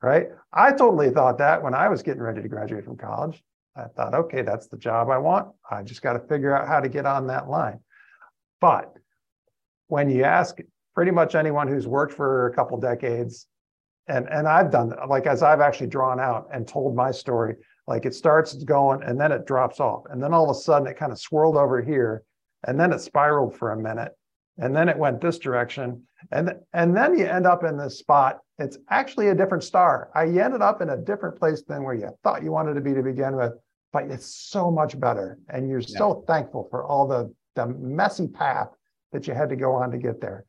right? 0.02 0.28
I 0.52 0.70
totally 0.72 1.10
thought 1.10 1.38
that 1.38 1.62
when 1.62 1.74
I 1.74 1.88
was 1.88 2.02
getting 2.02 2.22
ready 2.22 2.42
to 2.42 2.48
graduate 2.48 2.84
from 2.84 2.96
college. 2.96 3.42
I 3.76 3.86
thought, 3.96 4.14
okay, 4.14 4.42
that's 4.42 4.68
the 4.68 4.76
job 4.76 5.10
I 5.10 5.18
want. 5.18 5.48
I 5.68 5.82
just 5.82 6.00
got 6.00 6.12
to 6.12 6.20
figure 6.28 6.56
out 6.56 6.68
how 6.68 6.78
to 6.78 6.88
get 6.88 7.06
on 7.06 7.26
that 7.26 7.48
line. 7.48 7.80
But 8.60 8.94
when 9.88 10.10
you 10.10 10.22
ask 10.24 10.58
pretty 10.94 11.10
much 11.10 11.34
anyone 11.34 11.68
who's 11.68 11.86
worked 11.86 12.14
for 12.14 12.46
a 12.46 12.54
couple 12.54 12.78
decades. 12.78 13.46
And 14.08 14.28
and 14.28 14.46
I've 14.46 14.70
done 14.70 14.90
that 14.90 15.08
like 15.08 15.26
as 15.26 15.42
I've 15.42 15.60
actually 15.60 15.86
drawn 15.86 16.20
out 16.20 16.48
and 16.52 16.68
told 16.68 16.94
my 16.94 17.10
story 17.10 17.56
like 17.86 18.06
it 18.06 18.14
starts 18.14 18.54
going 18.64 19.02
and 19.02 19.18
then 19.18 19.32
it 19.32 19.46
drops 19.46 19.80
off. 19.80 20.02
And 20.10 20.22
then 20.22 20.34
all 20.34 20.44
of 20.44 20.56
a 20.56 20.60
sudden 20.60 20.86
it 20.86 20.96
kind 20.96 21.12
of 21.12 21.18
swirled 21.18 21.56
over 21.56 21.82
here 21.82 22.22
and 22.66 22.78
then 22.78 22.92
it 22.92 23.00
spiraled 23.00 23.56
for 23.56 23.72
a 23.72 23.80
minute 23.80 24.12
and 24.58 24.76
then 24.76 24.88
it 24.88 24.98
went 24.98 25.20
this 25.20 25.38
direction. 25.38 26.02
And 26.32 26.54
and 26.72 26.96
then 26.96 27.18
you 27.18 27.26
end 27.26 27.46
up 27.46 27.64
in 27.64 27.78
this 27.78 27.98
spot. 27.98 28.40
It's 28.58 28.78
actually 28.88 29.28
a 29.28 29.34
different 29.34 29.64
star. 29.64 30.10
I 30.14 30.26
ended 30.26 30.62
up 30.62 30.80
in 30.80 30.90
a 30.90 30.96
different 30.96 31.38
place 31.38 31.62
than 31.66 31.82
where 31.82 31.94
you 31.94 32.10
thought 32.22 32.44
you 32.44 32.52
wanted 32.52 32.74
to 32.74 32.80
be 32.80 32.94
to 32.94 33.02
begin 33.02 33.36
with 33.36 33.52
but 33.94 34.10
it's 34.10 34.50
so 34.50 34.72
much 34.72 34.98
better. 34.98 35.38
And 35.48 35.70
you're 35.70 35.78
yeah. 35.78 35.98
so 35.98 36.24
thankful 36.26 36.66
for 36.68 36.84
all 36.84 37.06
the 37.06 37.32
the 37.54 37.66
messy 37.66 38.26
path 38.26 38.68
that 39.12 39.28
you 39.28 39.32
had 39.32 39.48
to 39.48 39.56
go 39.56 39.72
on 39.72 39.92
to 39.92 39.98
get 39.98 40.20
there 40.20 40.44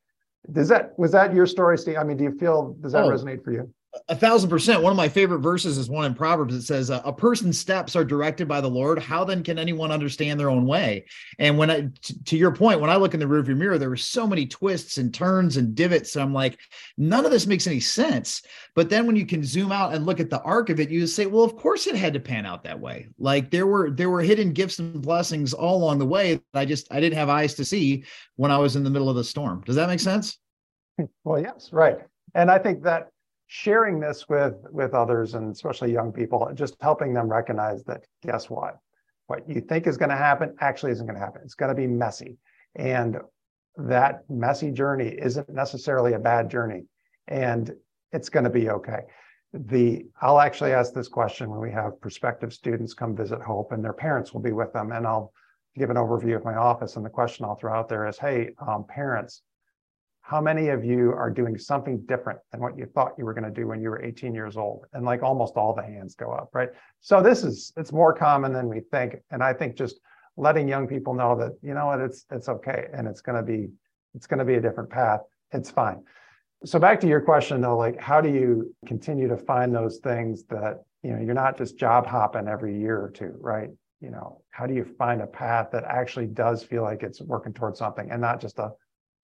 does 0.52 0.68
that 0.70 0.98
was 0.98 1.12
that 1.12 1.34
your 1.34 1.46
story, 1.46 1.78
Steve? 1.78 1.98
I 1.98 2.04
mean, 2.04 2.18
do 2.18 2.24
you 2.24 2.38
feel 2.38 2.76
does 2.82 2.92
that 2.94 3.04
oh, 3.04 3.10
resonate 3.10 3.44
for 3.44 3.52
you? 3.52 3.74
A 4.08 4.16
thousand 4.16 4.52
percent. 4.52 4.84
One 4.84 4.92
of 4.92 4.98
my 4.98 5.10
favorite 5.10 5.40
verses 5.40 5.80
is 5.80 5.90
one 5.90 6.06
in 6.06 6.14
Proverbs 6.14 6.54
that 6.54 6.62
says, 6.62 6.92
"A 6.92 7.12
person's 7.12 7.58
steps 7.58 7.96
are 7.96 8.06
directed 8.06 8.48
by 8.48 8.62
the 8.62 8.70
Lord. 8.70 9.00
How 9.00 9.24
then 9.24 9.42
can 9.42 9.58
anyone 9.58 9.92
understand 9.92 10.40
their 10.40 10.52
own 10.52 10.68
way?" 10.68 11.06
And 11.40 11.58
when 11.58 11.72
I, 11.72 11.90
t- 12.04 12.14
to 12.26 12.38
your 12.38 12.52
point, 12.52 12.80
when 12.80 12.92
I 12.92 12.98
look 12.98 13.16
in 13.16 13.20
the 13.20 13.26
rearview 13.26 13.58
mirror, 13.58 13.80
there 13.80 13.90
were 13.90 13.98
so 13.98 14.28
many 14.28 14.46
twists 14.46 15.00
and 15.00 15.12
turns 15.12 15.58
and 15.58 15.74
divots. 15.74 16.16
And 16.16 16.22
I'm 16.22 16.36
like, 16.36 16.60
none 17.00 17.26
of 17.26 17.32
this 17.32 17.48
makes 17.48 17.66
any 17.66 17.80
sense. 17.80 18.44
But 18.76 18.92
then 18.92 19.08
when 19.08 19.16
you 19.16 19.26
can 19.26 19.44
zoom 19.44 19.72
out 19.72 19.96
and 19.96 20.06
look 20.06 20.20
at 20.20 20.30
the 20.30 20.42
arc 20.42 20.70
of 20.70 20.80
it, 20.80 20.92
you 20.92 21.08
say, 21.08 21.26
well, 21.26 21.44
of 21.44 21.56
course 21.56 21.88
it 21.88 21.96
had 21.96 22.14
to 22.14 22.20
pan 22.20 22.46
out 22.46 22.64
that 22.66 22.80
way. 22.80 23.08
Like 23.18 23.50
there 23.50 23.66
were 23.66 23.90
there 23.90 24.12
were 24.12 24.22
hidden 24.22 24.54
gifts 24.54 24.78
and 24.78 25.02
blessings 25.02 25.52
all 25.52 25.78
along 25.78 25.98
the 25.98 26.06
way 26.06 26.36
that 26.36 26.60
I 26.60 26.66
just 26.66 26.88
I 26.92 27.00
didn't 27.00 27.18
have 27.18 27.30
eyes 27.30 27.56
to 27.56 27.66
see 27.66 28.04
when 28.36 28.52
I 28.52 28.60
was 28.60 28.76
in 28.76 28.84
the 28.84 28.92
middle 28.92 29.10
of 29.10 29.16
the 29.16 29.24
storm. 29.24 29.64
Does 29.66 29.78
that 29.78 29.90
make 29.90 30.00
sense? 30.00 30.38
Well, 31.24 31.42
yes, 31.42 31.70
right. 31.74 31.98
And 32.36 32.52
I 32.52 32.60
think 32.60 32.84
that 32.84 33.10
sharing 33.48 34.00
this 34.00 34.28
with 34.28 34.56
with 34.72 34.94
others 34.94 35.36
and 35.36 35.52
especially 35.52 35.92
young 35.92 36.12
people, 36.12 36.50
just 36.54 36.76
helping 36.82 37.14
them 37.14 37.30
recognize 37.30 37.84
that 37.86 38.06
guess 38.24 38.50
what? 38.50 38.78
What 39.28 39.48
you 39.50 39.62
think 39.62 39.88
is 39.88 39.98
going 39.98 40.10
to 40.10 40.16
happen 40.16 40.56
actually 40.60 40.92
isn't 40.92 41.06
going 41.06 41.20
to 41.20 41.24
happen. 41.24 41.42
It's 41.44 41.56
going 41.56 41.70
to 41.70 41.76
be 41.76 41.88
messy. 41.88 42.38
And 42.76 43.18
that 43.78 44.24
messy 44.30 44.72
journey 44.72 45.08
isn't 45.08 45.50
necessarily 45.50 46.14
a 46.14 46.20
bad 46.20 46.50
journey. 46.50 46.86
And 47.28 47.72
it's 48.12 48.30
going 48.30 48.44
to 48.44 48.50
be 48.50 48.70
okay. 48.70 49.02
The 49.54 50.06
I'll 50.22 50.40
actually 50.40 50.74
ask 50.74 50.94
this 50.94 51.08
question 51.08 51.50
when 51.50 51.60
we 51.60 51.72
have 51.72 52.00
prospective 52.02 52.54
students 52.54 52.94
come 52.94 53.16
visit 53.16 53.42
Hope 53.42 53.72
and 53.72 53.84
their 53.84 53.94
parents 53.94 54.34
will 54.34 54.42
be 54.42 54.52
with 54.52 54.72
them. 54.74 54.92
And 54.92 55.08
I'll 55.08 55.34
give 55.78 55.90
an 55.90 55.98
overview 55.98 56.36
of 56.36 56.46
my 56.46 56.56
office. 56.56 56.96
And 56.96 57.06
the 57.06 57.10
question 57.10 57.46
I'll 57.46 57.56
throw 57.56 57.74
out 57.74 57.90
there 57.90 58.08
is, 58.08 58.18
hey, 58.18 58.52
um, 58.66 58.86
parents, 58.88 59.42
how 60.28 60.42
many 60.42 60.70
of 60.70 60.84
you 60.84 61.14
are 61.14 61.30
doing 61.30 61.56
something 61.56 62.04
different 62.08 62.40
than 62.52 62.60
what 62.60 62.76
you 62.76 62.88
thought 62.88 63.14
you 63.16 63.26
were 63.26 63.34
going 63.36 63.44
to 63.44 63.52
do 63.52 63.68
when 63.68 63.80
you 63.80 63.92
were 63.92 64.02
18 64.02 64.34
years 64.34 64.58
old? 64.58 64.86
And 64.94 65.06
like 65.06 65.22
almost 65.22 65.56
all 65.56 65.76
the 65.76 65.84
hands 65.84 66.16
go 66.16 66.32
up 66.32 66.50
right? 66.52 66.70
So 67.00 67.22
this 67.22 67.44
is 67.44 67.72
it's 67.78 67.92
more 67.92 68.12
common 68.12 68.52
than 68.52 68.68
we 68.68 68.80
think. 68.92 69.18
And 69.30 69.44
i 69.44 69.54
think 69.54 69.76
just 69.76 70.00
letting 70.36 70.68
young 70.68 70.88
people 70.88 71.14
know 71.14 71.38
that 71.38 71.52
you 71.62 71.76
know 71.76 71.86
what 71.86 72.00
it's 72.00 72.26
it's 72.32 72.50
okay 72.50 72.88
and 72.92 73.08
it's 73.08 73.22
going 73.22 73.38
to 73.38 73.44
be 73.44 73.70
it's 74.16 74.26
going 74.26 74.40
to 74.40 74.46
be 74.46 74.56
a 74.56 74.62
different 74.62 74.90
path 74.90 75.22
it's 75.52 75.70
fine. 75.70 76.04
So 76.66 76.80
back 76.80 77.00
to 77.02 77.08
your 77.08 77.22
question 77.22 77.62
though 77.62 77.78
like 77.78 78.00
how 78.02 78.20
do 78.20 78.30
you 78.30 78.76
continue 78.88 79.28
to 79.28 79.38
find 79.38 79.76
those 79.76 80.00
things 80.00 80.44
that 80.46 80.84
you 81.04 81.12
know 81.12 81.22
you're 81.22 81.36
not 81.36 81.56
just 81.56 81.78
job 81.78 82.08
hopping 82.08 82.48
every 82.48 82.76
year 82.80 83.00
or 83.00 83.12
two 83.12 83.36
right? 83.40 83.70
You 84.02 84.10
know 84.10 84.42
how 84.50 84.66
do 84.66 84.74
you 84.74 84.86
find 84.98 85.22
a 85.22 85.28
path 85.28 85.68
that 85.72 85.84
actually 85.84 86.28
does 86.28 86.64
feel 86.64 86.82
like 86.82 87.04
it's 87.04 87.22
working 87.22 87.54
towards 87.54 87.78
something 87.78 88.10
and 88.10 88.20
not 88.20 88.42
just 88.42 88.58
a 88.58 88.72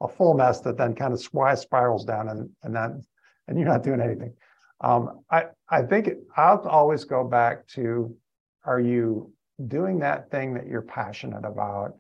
a 0.02 0.08
full 0.08 0.34
mess 0.34 0.62
that 0.62 0.78
then 0.78 0.96
kind 0.96 1.14
of 1.14 1.22
spirals 1.22 2.06
down 2.06 2.30
and 2.30 2.50
and 2.64 2.76
then 2.76 3.04
and 3.48 3.58
you're 3.58 3.68
not 3.68 3.84
doing 3.84 4.02
anything. 4.02 4.34
Um, 4.82 5.22
I 5.30 5.46
I 5.70 5.84
think 5.84 6.10
I'll 6.36 6.68
always 6.68 7.04
go 7.06 7.24
back 7.24 7.68
to 7.70 8.16
are 8.64 8.80
you 8.80 9.32
doing 9.68 10.00
that 10.00 10.30
thing 10.32 10.54
that 10.56 10.68
you're 10.68 10.82
passionate 10.82 11.46
about? 11.46 11.94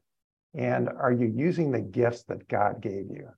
And 0.53 0.89
are 0.89 1.11
you 1.11 1.27
using 1.27 1.71
the 1.71 1.79
gifts 1.79 2.23
that 2.23 2.47
God 2.47 2.81
gave 2.81 3.09
you? 3.09 3.29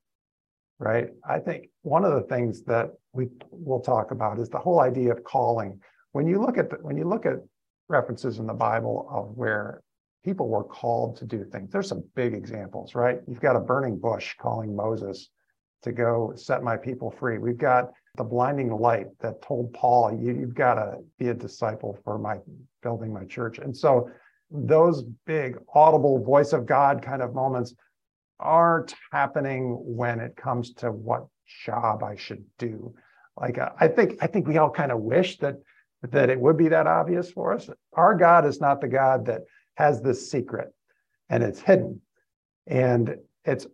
Right. 0.80 1.10
I 1.28 1.40
think 1.40 1.70
one 1.84 2.04
of 2.04 2.14
the 2.14 2.28
things 2.28 2.64
that 2.64 2.92
we 3.14 3.30
will 3.52 3.80
talk 3.80 4.12
about 4.12 4.40
is 4.40 4.50
the 4.50 4.58
whole 4.58 4.80
idea 4.80 5.12
of 5.12 5.24
calling. 5.24 5.80
When 6.12 6.28
you 6.28 6.42
look 6.42 6.58
at 6.58 6.70
the, 6.70 6.78
when 6.78 6.98
you 6.98 7.08
look 7.08 7.26
at 7.26 7.36
references 7.90 8.40
in 8.40 8.48
the 8.48 8.54
Bible 8.54 9.08
of 9.10 9.38
where 9.38 9.82
people 10.24 10.48
were 10.48 10.64
called 10.64 11.18
to 11.18 11.26
do 11.26 11.44
things, 11.44 11.72
there's 11.72 11.88
some 11.88 12.04
big 12.16 12.34
examples, 12.34 12.96
right? 12.96 13.20
You've 13.28 13.42
got 13.42 13.56
a 13.56 13.60
burning 13.60 14.00
bush 14.00 14.36
calling 14.40 14.76
Moses 14.76 15.30
to 15.84 15.92
go 15.92 16.34
set 16.36 16.64
my 16.64 16.78
people 16.78 17.12
free. 17.12 17.38
We've 17.38 17.58
got 17.58 17.92
the 18.16 18.24
blinding 18.24 18.70
light 18.72 19.08
that 19.20 19.42
told 19.42 19.74
Paul, 19.74 20.18
you, 20.18 20.40
have 20.42 20.56
got 20.56 20.76
to 20.76 21.00
be 21.20 21.30
a 21.30 21.34
disciple 21.34 21.98
for 22.04 22.18
my 22.18 22.38
building 22.82 23.12
my 23.12 23.26
church. 23.26 23.60
And 23.60 23.76
so 23.76 24.10
those 24.50 25.04
big 25.26 25.58
audible 25.74 26.24
voice 26.24 26.54
of 26.54 26.66
God 26.66 27.02
kind 27.02 27.22
of 27.22 27.34
moments 27.34 27.74
aren't 28.40 28.94
happening 29.12 29.78
when 29.80 30.20
it 30.20 30.36
comes 30.36 30.74
to 30.74 30.92
what 30.92 31.26
job 31.66 32.04
I 32.04 32.16
should 32.16 32.44
do. 32.58 32.94
Like 33.40 33.58
uh, 33.58 33.70
I 33.80 33.88
think 33.88 34.18
I 34.22 34.28
think 34.28 34.48
we 34.48 34.58
all 34.58 34.70
kind 34.70 34.92
of 34.92 35.00
wish 35.00 35.38
that 35.40 35.56
that 36.12 36.30
it 36.30 36.40
would 36.40 36.58
be 36.58 36.68
that 36.68 36.86
obvious 36.86 37.32
for 37.32 37.54
us. 37.54 37.70
Our 37.94 38.16
God 38.16 38.46
is 38.46 38.62
not 38.62 38.82
the 38.82 38.88
God 38.88 39.26
that 39.26 39.42
has 39.76 40.02
this 40.02 40.30
secret 40.30 40.74
and 41.30 41.44
it's 41.44 41.60
hidden. 41.60 42.02
And 42.68 43.16
it's 43.46 43.68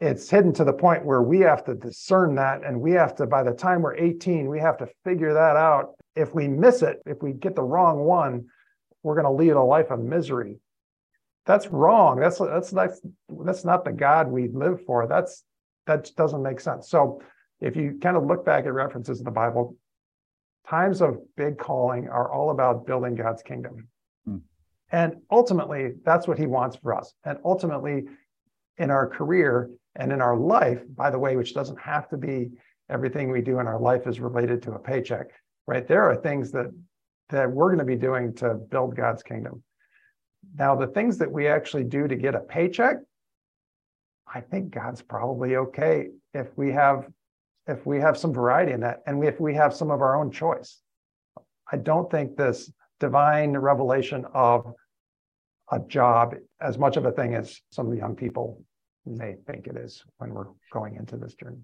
it's 0.00 0.30
hidden 0.30 0.52
to 0.52 0.64
the 0.64 0.72
point 0.72 1.04
where 1.04 1.22
we 1.22 1.40
have 1.40 1.64
to 1.64 1.74
discern 1.74 2.36
that 2.36 2.64
and 2.64 2.80
we 2.80 2.92
have 2.92 3.14
to 3.16 3.26
by 3.26 3.42
the 3.42 3.52
time 3.52 3.82
we're 3.82 3.96
18 3.96 4.48
we 4.48 4.60
have 4.60 4.76
to 4.78 4.88
figure 5.04 5.34
that 5.34 5.56
out. 5.56 5.94
If 6.14 6.34
we 6.34 6.48
miss 6.48 6.82
it 6.82 7.02
if 7.06 7.22
we 7.22 7.32
get 7.32 7.54
the 7.54 7.62
wrong 7.62 8.04
one 8.04 8.46
we're 9.02 9.20
going 9.20 9.24
to 9.24 9.30
lead 9.30 9.50
a 9.50 9.62
life 9.62 9.90
of 9.90 10.00
misery. 10.00 10.58
That's 11.46 11.66
wrong. 11.66 12.18
That's 12.18 12.38
that's 12.38 12.70
that's 12.70 13.00
that's 13.28 13.64
not 13.64 13.84
the 13.84 13.92
god 13.92 14.28
we 14.28 14.48
live 14.48 14.84
for. 14.86 15.06
That's 15.06 15.44
that 15.86 16.10
doesn't 16.16 16.42
make 16.42 16.60
sense. 16.60 16.88
So 16.88 17.20
if 17.60 17.76
you 17.76 17.98
kind 18.00 18.16
of 18.16 18.24
look 18.24 18.44
back 18.44 18.64
at 18.64 18.72
references 18.72 19.18
in 19.18 19.24
the 19.24 19.30
bible 19.30 19.76
times 20.68 21.02
of 21.02 21.18
big 21.36 21.58
calling 21.58 22.08
are 22.08 22.32
all 22.32 22.50
about 22.50 22.86
building 22.86 23.14
god's 23.14 23.42
kingdom. 23.42 23.88
And 24.94 25.16
ultimately 25.28 25.94
that's 26.04 26.28
what 26.28 26.38
he 26.38 26.46
wants 26.46 26.76
for 26.76 26.94
us 26.94 27.14
and 27.24 27.36
ultimately 27.44 28.04
in 28.78 28.92
our 28.92 29.08
career 29.08 29.68
and 29.96 30.12
in 30.12 30.20
our 30.20 30.36
life, 30.36 30.82
by 30.94 31.10
the 31.10 31.18
way, 31.18 31.34
which 31.36 31.52
doesn't 31.52 31.80
have 31.80 32.08
to 32.10 32.16
be 32.16 32.50
everything 32.88 33.28
we 33.28 33.40
do 33.40 33.58
in 33.58 33.66
our 33.66 33.80
life 33.80 34.06
is 34.06 34.20
related 34.20 34.62
to 34.62 34.72
a 34.74 34.78
paycheck, 34.78 35.26
right? 35.66 35.88
There 35.88 36.08
are 36.08 36.14
things 36.14 36.52
that 36.52 36.66
that 37.30 37.50
we're 37.50 37.70
going 37.74 37.78
to 37.78 37.84
be 37.84 37.96
doing 37.96 38.34
to 38.34 38.54
build 38.54 38.94
God's 38.94 39.24
kingdom. 39.24 39.64
Now, 40.56 40.76
the 40.76 40.86
things 40.86 41.18
that 41.18 41.32
we 41.32 41.48
actually 41.48 41.84
do 41.84 42.06
to 42.06 42.14
get 42.14 42.36
a 42.36 42.40
paycheck, 42.40 42.98
I 44.32 44.42
think 44.42 44.70
God's 44.70 45.02
probably 45.02 45.56
okay 45.56 46.10
if 46.34 46.56
we 46.56 46.70
have 46.70 47.08
if 47.66 47.84
we 47.84 47.98
have 47.98 48.16
some 48.16 48.32
variety 48.32 48.72
in 48.72 48.80
that 48.80 49.02
and 49.08 49.24
if 49.24 49.40
we 49.40 49.54
have 49.54 49.74
some 49.74 49.90
of 49.90 50.02
our 50.02 50.14
own 50.14 50.30
choice. 50.30 50.80
I 51.72 51.78
don't 51.78 52.08
think 52.08 52.36
this 52.36 52.70
divine 53.00 53.56
revelation 53.56 54.24
of 54.34 54.74
a 55.70 55.80
job 55.80 56.34
as 56.60 56.78
much 56.78 56.96
of 56.96 57.04
a 57.06 57.12
thing 57.12 57.34
as 57.34 57.60
some 57.70 57.86
of 57.86 57.92
the 57.92 57.98
young 57.98 58.14
people 58.14 58.62
may 59.06 59.36
think 59.46 59.66
it 59.66 59.76
is 59.76 60.02
when 60.18 60.32
we're 60.32 60.46
going 60.72 60.96
into 60.96 61.16
this 61.16 61.34
journey. 61.34 61.58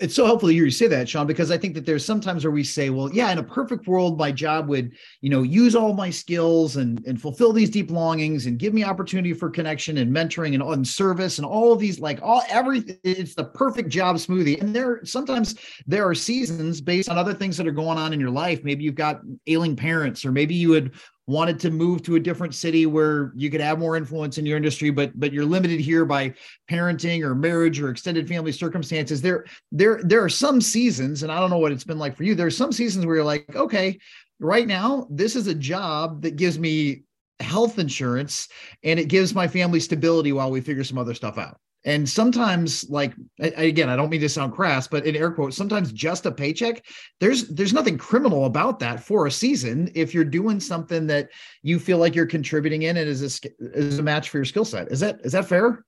It's 0.00 0.14
so 0.14 0.26
helpful 0.26 0.48
to 0.48 0.54
hear 0.54 0.64
you 0.64 0.70
say 0.70 0.86
that, 0.86 1.08
Shonn, 1.08 1.26
because 1.26 1.50
I 1.50 1.58
think 1.58 1.74
that 1.74 1.84
there's 1.84 2.04
sometimes 2.04 2.44
where 2.44 2.52
we 2.52 2.62
say, 2.62 2.88
well, 2.88 3.12
yeah, 3.12 3.32
in 3.32 3.38
a 3.38 3.42
perfect 3.42 3.88
world, 3.88 4.16
my 4.16 4.30
job 4.30 4.68
would, 4.68 4.92
you 5.22 5.28
know, 5.28 5.42
use 5.42 5.74
all 5.74 5.92
my 5.92 6.08
skills 6.08 6.76
and, 6.76 7.04
and 7.04 7.20
fulfill 7.20 7.52
these 7.52 7.68
deep 7.68 7.90
longings 7.90 8.46
and 8.46 8.60
give 8.60 8.72
me 8.72 8.84
opportunity 8.84 9.32
for 9.32 9.50
connection 9.50 9.98
and 9.98 10.14
mentoring 10.14 10.54
and, 10.54 10.62
and 10.62 10.86
service 10.86 11.38
and 11.38 11.44
all 11.44 11.72
of 11.72 11.80
these, 11.80 11.98
like 11.98 12.20
all 12.22 12.44
everything. 12.48 12.96
It's 13.02 13.34
the 13.34 13.46
perfect 13.46 13.88
job 13.88 14.14
smoothie. 14.16 14.60
And 14.60 14.72
there 14.72 15.04
sometimes 15.04 15.56
there 15.84 16.08
are 16.08 16.14
seasons 16.14 16.80
based 16.80 17.08
on 17.08 17.18
other 17.18 17.34
things 17.34 17.56
that 17.56 17.66
are 17.66 17.72
going 17.72 17.98
on 17.98 18.12
in 18.12 18.20
your 18.20 18.30
life. 18.30 18.62
Maybe 18.62 18.84
you've 18.84 18.94
got 18.94 19.20
ailing 19.48 19.74
parents, 19.74 20.24
or 20.24 20.30
maybe 20.30 20.54
you 20.54 20.68
would 20.68 20.92
wanted 21.28 21.60
to 21.60 21.70
move 21.70 22.02
to 22.02 22.16
a 22.16 22.20
different 22.20 22.54
city 22.54 22.86
where 22.86 23.32
you 23.36 23.50
could 23.50 23.60
have 23.60 23.78
more 23.78 23.96
influence 23.96 24.38
in 24.38 24.46
your 24.46 24.56
industry 24.56 24.90
but 24.90 25.12
but 25.20 25.32
you're 25.32 25.44
limited 25.44 25.78
here 25.78 26.04
by 26.04 26.34
parenting 26.70 27.22
or 27.22 27.34
marriage 27.34 27.80
or 27.80 27.90
extended 27.90 28.26
family 28.26 28.50
circumstances. 28.50 29.20
There 29.20 29.44
there 29.70 30.00
there 30.02 30.24
are 30.24 30.28
some 30.28 30.60
seasons 30.60 31.22
and 31.22 31.30
i 31.30 31.38
don't 31.38 31.50
know 31.50 31.58
what 31.58 31.72
it's 31.72 31.84
been 31.84 31.98
like 31.98 32.16
for 32.16 32.24
you 32.24 32.34
there's 32.34 32.56
some 32.56 32.72
seasons 32.72 33.04
where 33.04 33.16
you're 33.16 33.24
like 33.24 33.54
okay 33.54 33.98
right 34.40 34.66
now 34.66 35.06
this 35.10 35.36
is 35.36 35.46
a 35.46 35.54
job 35.54 36.22
that 36.22 36.36
gives 36.36 36.58
me 36.58 37.02
health 37.40 37.78
insurance 37.78 38.48
and 38.82 38.98
it 38.98 39.08
gives 39.08 39.34
my 39.34 39.46
family 39.46 39.80
stability 39.80 40.32
while 40.32 40.50
we 40.50 40.60
figure 40.60 40.84
some 40.84 40.98
other 40.98 41.14
stuff 41.14 41.38
out 41.38 41.58
and 41.88 42.06
sometimes, 42.06 42.88
like 42.90 43.14
again, 43.40 43.88
I 43.88 43.96
don't 43.96 44.10
mean 44.10 44.20
to 44.20 44.28
sound 44.28 44.52
crass, 44.52 44.86
but 44.86 45.06
in 45.06 45.16
air 45.16 45.30
quotes, 45.30 45.56
sometimes 45.56 45.90
just 45.90 46.26
a 46.26 46.30
paycheck, 46.30 46.84
there's 47.18 47.48
there's 47.48 47.72
nothing 47.72 47.96
criminal 47.96 48.44
about 48.44 48.78
that 48.80 49.02
for 49.02 49.26
a 49.26 49.30
season 49.30 49.90
if 49.94 50.12
you're 50.12 50.22
doing 50.22 50.60
something 50.60 51.06
that 51.06 51.30
you 51.62 51.78
feel 51.78 51.96
like 51.96 52.14
you're 52.14 52.26
contributing 52.26 52.82
in 52.82 52.98
and 52.98 53.08
is 53.08 53.22
a 53.22 53.48
is 53.58 53.98
a 53.98 54.02
match 54.02 54.28
for 54.28 54.36
your 54.36 54.44
skill 54.44 54.66
set. 54.66 54.92
Is 54.92 55.00
that 55.00 55.20
is 55.24 55.32
that 55.32 55.46
fair? 55.46 55.82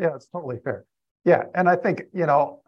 Yeah, 0.00 0.16
it's 0.16 0.26
totally 0.26 0.58
fair. 0.64 0.84
Yeah, 1.24 1.44
and 1.54 1.68
I 1.68 1.76
think 1.76 2.02
you 2.12 2.26
know, 2.26 2.60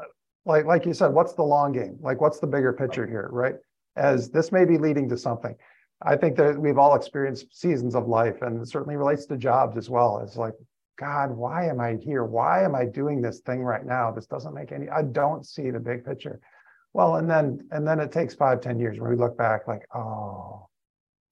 like 0.47 0.67
like 0.67 0.87
you 0.87 0.95
said, 0.95 1.09
what's 1.09 1.33
the 1.33 1.43
long 1.43 1.73
game? 1.73 1.99
Like, 2.01 2.21
what's 2.21 2.39
the 2.39 2.47
bigger 2.47 2.73
picture 2.73 3.09
here, 3.09 3.29
right? 3.33 3.57
As 3.97 4.31
this 4.31 4.53
may 4.53 4.65
be 4.65 4.79
leading 4.79 5.09
to 5.09 5.19
something. 5.19 5.57
I 6.03 6.17
think 6.17 6.37
that 6.37 6.59
we've 6.59 6.79
all 6.79 6.95
experienced 6.95 7.61
seasons 7.61 7.97
of 7.97 8.07
life, 8.07 8.41
and 8.41 8.63
it 8.63 8.69
certainly 8.69 8.97
relates 8.97 9.27
to 9.27 9.37
jobs 9.37 9.77
as 9.77 9.91
well. 9.91 10.21
It's 10.25 10.37
like 10.37 10.55
God, 11.01 11.31
why 11.31 11.67
am 11.67 11.81
I 11.81 11.97
here? 11.97 12.25
Why 12.25 12.63
am 12.63 12.75
I 12.75 12.85
doing 12.85 13.23
this 13.23 13.41
thing 13.41 13.63
right 13.63 13.87
now? 13.87 14.11
This 14.11 14.27
doesn't 14.27 14.53
make 14.53 14.71
any, 14.71 14.91
I 14.91 15.03
don't 15.03 15.47
see 15.47 15.71
the 15.71 15.81
big 15.81 16.05
picture. 16.05 16.41
Well, 16.93 17.17
and 17.17 17.31
then, 17.31 17.67
and 17.71 17.89
then 17.89 18.01
it 18.01 18.13
takes 18.13 18.35
five, 18.35 18.61
ten 18.61 18.79
years 18.79 19.01
when 19.01 19.09
we 19.09 19.17
look 19.17 19.39
back 19.39 19.67
like, 19.67 19.87
oh, 19.95 20.69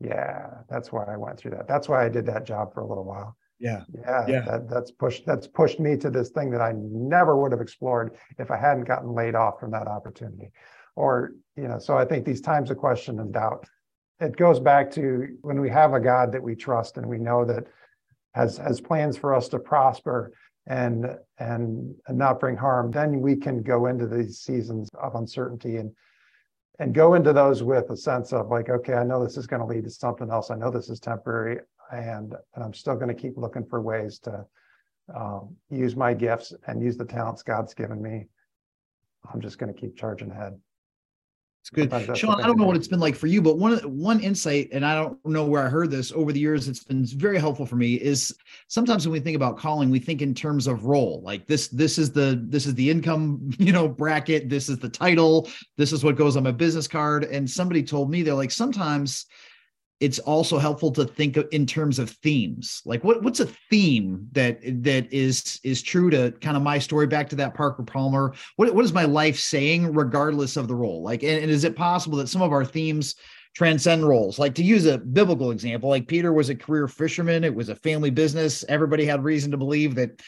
yeah, 0.00 0.46
that's 0.70 0.90
why 0.90 1.04
I 1.04 1.18
went 1.18 1.38
through 1.38 1.50
that. 1.50 1.68
That's 1.68 1.86
why 1.86 2.06
I 2.06 2.08
did 2.08 2.24
that 2.26 2.46
job 2.46 2.72
for 2.72 2.80
a 2.80 2.86
little 2.86 3.04
while. 3.04 3.36
Yeah. 3.58 3.82
Yeah. 3.92 4.24
yeah. 4.26 4.40
That, 4.46 4.70
that's 4.70 4.90
pushed, 4.90 5.26
that's 5.26 5.46
pushed 5.46 5.80
me 5.80 5.98
to 5.98 6.08
this 6.08 6.30
thing 6.30 6.50
that 6.52 6.62
I 6.62 6.72
never 6.74 7.36
would 7.36 7.52
have 7.52 7.60
explored 7.60 8.16
if 8.38 8.50
I 8.50 8.56
hadn't 8.56 8.84
gotten 8.84 9.12
laid 9.12 9.34
off 9.34 9.60
from 9.60 9.72
that 9.72 9.86
opportunity. 9.86 10.50
Or, 10.96 11.32
you 11.56 11.68
know, 11.68 11.78
so 11.78 11.98
I 11.98 12.06
think 12.06 12.24
these 12.24 12.40
times 12.40 12.70
of 12.70 12.78
question 12.78 13.20
and 13.20 13.34
doubt, 13.34 13.66
it 14.20 14.36
goes 14.36 14.60
back 14.60 14.90
to 14.92 15.36
when 15.42 15.60
we 15.60 15.68
have 15.68 15.92
a 15.92 16.00
God 16.00 16.32
that 16.32 16.42
we 16.42 16.54
trust 16.54 16.96
and 16.96 17.06
we 17.06 17.18
know 17.18 17.44
that 17.44 17.66
has 18.34 18.58
has 18.58 18.80
plans 18.80 19.16
for 19.16 19.34
us 19.34 19.48
to 19.48 19.58
prosper 19.58 20.32
and 20.66 21.06
and 21.38 21.94
not 22.10 22.40
bring 22.40 22.56
harm, 22.56 22.90
then 22.90 23.20
we 23.20 23.36
can 23.36 23.62
go 23.62 23.86
into 23.86 24.06
these 24.06 24.40
seasons 24.40 24.88
of 25.00 25.14
uncertainty 25.14 25.76
and 25.76 25.90
and 26.78 26.94
go 26.94 27.14
into 27.14 27.32
those 27.32 27.62
with 27.62 27.90
a 27.90 27.96
sense 27.96 28.32
of 28.32 28.48
like, 28.48 28.68
okay, 28.68 28.94
I 28.94 29.02
know 29.02 29.24
this 29.24 29.36
is 29.36 29.48
going 29.48 29.60
to 29.60 29.66
lead 29.66 29.84
to 29.84 29.90
something 29.90 30.30
else. 30.30 30.50
I 30.50 30.54
know 30.54 30.70
this 30.70 30.88
is 30.90 31.00
temporary, 31.00 31.60
and 31.92 32.34
and 32.54 32.64
I'm 32.64 32.74
still 32.74 32.94
going 32.94 33.08
to 33.08 33.20
keep 33.20 33.36
looking 33.36 33.64
for 33.64 33.80
ways 33.80 34.18
to 34.20 34.44
um, 35.14 35.56
use 35.70 35.96
my 35.96 36.12
gifts 36.14 36.52
and 36.66 36.82
use 36.82 36.96
the 36.96 37.04
talents 37.04 37.42
God's 37.42 37.74
given 37.74 38.00
me. 38.02 38.26
I'm 39.32 39.40
just 39.40 39.58
going 39.58 39.72
to 39.72 39.78
keep 39.78 39.96
charging 39.96 40.30
ahead. 40.30 40.58
It's 41.70 41.74
good. 41.74 41.90
Shonn, 42.16 42.42
I 42.42 42.46
don't 42.46 42.56
know 42.56 42.64
what 42.64 42.76
it's 42.76 42.88
been 42.88 43.00
like 43.00 43.14
for 43.14 43.26
you, 43.26 43.42
but 43.42 43.58
one 43.58 43.76
one 43.80 44.20
insight, 44.20 44.70
and 44.72 44.86
I 44.86 44.94
don't 44.94 45.18
know 45.26 45.44
where 45.44 45.62
I 45.62 45.68
heard 45.68 45.90
this 45.90 46.12
over 46.12 46.32
the 46.32 46.40
years, 46.40 46.66
it's 46.66 46.82
been 46.82 47.04
very 47.04 47.38
helpful 47.38 47.66
for 47.66 47.76
me, 47.76 47.94
is 47.96 48.34
sometimes 48.68 49.06
when 49.06 49.12
we 49.12 49.20
think 49.20 49.36
about 49.36 49.58
calling, 49.58 49.90
we 49.90 49.98
think 49.98 50.22
in 50.22 50.34
terms 50.34 50.66
of 50.66 50.86
role. 50.86 51.20
Like 51.22 51.46
this, 51.46 51.68
this 51.68 51.98
is 51.98 52.10
the 52.10 52.42
this 52.48 52.64
is 52.64 52.74
the 52.74 52.88
income, 52.88 53.50
you 53.58 53.72
know, 53.72 53.86
bracket, 53.86 54.48
this 54.48 54.70
is 54.70 54.78
the 54.78 54.88
title, 54.88 55.48
this 55.76 55.92
is 55.92 56.02
what 56.02 56.16
goes 56.16 56.36
on 56.38 56.44
my 56.44 56.52
business 56.52 56.88
card. 56.88 57.24
And 57.24 57.48
somebody 57.48 57.82
told 57.82 58.10
me 58.10 58.22
they're 58.22 58.34
like, 58.34 58.50
sometimes 58.50 59.26
it's 60.00 60.20
also 60.20 60.58
helpful 60.58 60.92
to 60.92 61.04
think 61.04 61.36
in 61.36 61.66
terms 61.66 61.98
of 61.98 62.10
themes. 62.10 62.82
Like 62.84 63.02
what 63.02 63.22
what's 63.22 63.40
a 63.40 63.46
theme 63.46 64.28
that 64.32 64.60
that 64.82 65.12
is 65.12 65.60
is 65.64 65.82
true 65.82 66.08
to 66.10 66.32
kind 66.40 66.56
of 66.56 66.62
my 66.62 66.78
story 66.78 67.06
back 67.06 67.28
to 67.30 67.36
that 67.36 67.54
parker 67.54 67.82
palmer? 67.82 68.34
What, 68.56 68.72
what 68.74 68.84
is 68.84 68.92
my 68.92 69.04
life 69.04 69.38
saying 69.38 69.92
regardless 69.92 70.56
of 70.56 70.68
the 70.68 70.74
role? 70.74 71.02
Like 71.02 71.22
and, 71.22 71.42
and 71.42 71.50
is 71.50 71.64
it 71.64 71.74
possible 71.74 72.18
that 72.18 72.28
some 72.28 72.42
of 72.42 72.52
our 72.52 72.64
themes 72.64 73.16
transcend 73.56 74.06
roles? 74.06 74.38
Like 74.38 74.54
to 74.54 74.62
use 74.62 74.86
a 74.86 74.98
biblical 74.98 75.50
example 75.50 75.90
like 75.90 76.06
peter 76.06 76.32
was 76.32 76.48
a 76.48 76.54
career 76.54 76.86
fisherman. 76.86 77.42
It 77.42 77.54
was 77.54 77.68
a 77.68 77.74
family 77.74 78.10
business. 78.10 78.64
Everybody 78.68 79.04
had 79.04 79.24
reason 79.24 79.50
to 79.50 79.56
believe 79.56 79.96
that 79.96 80.20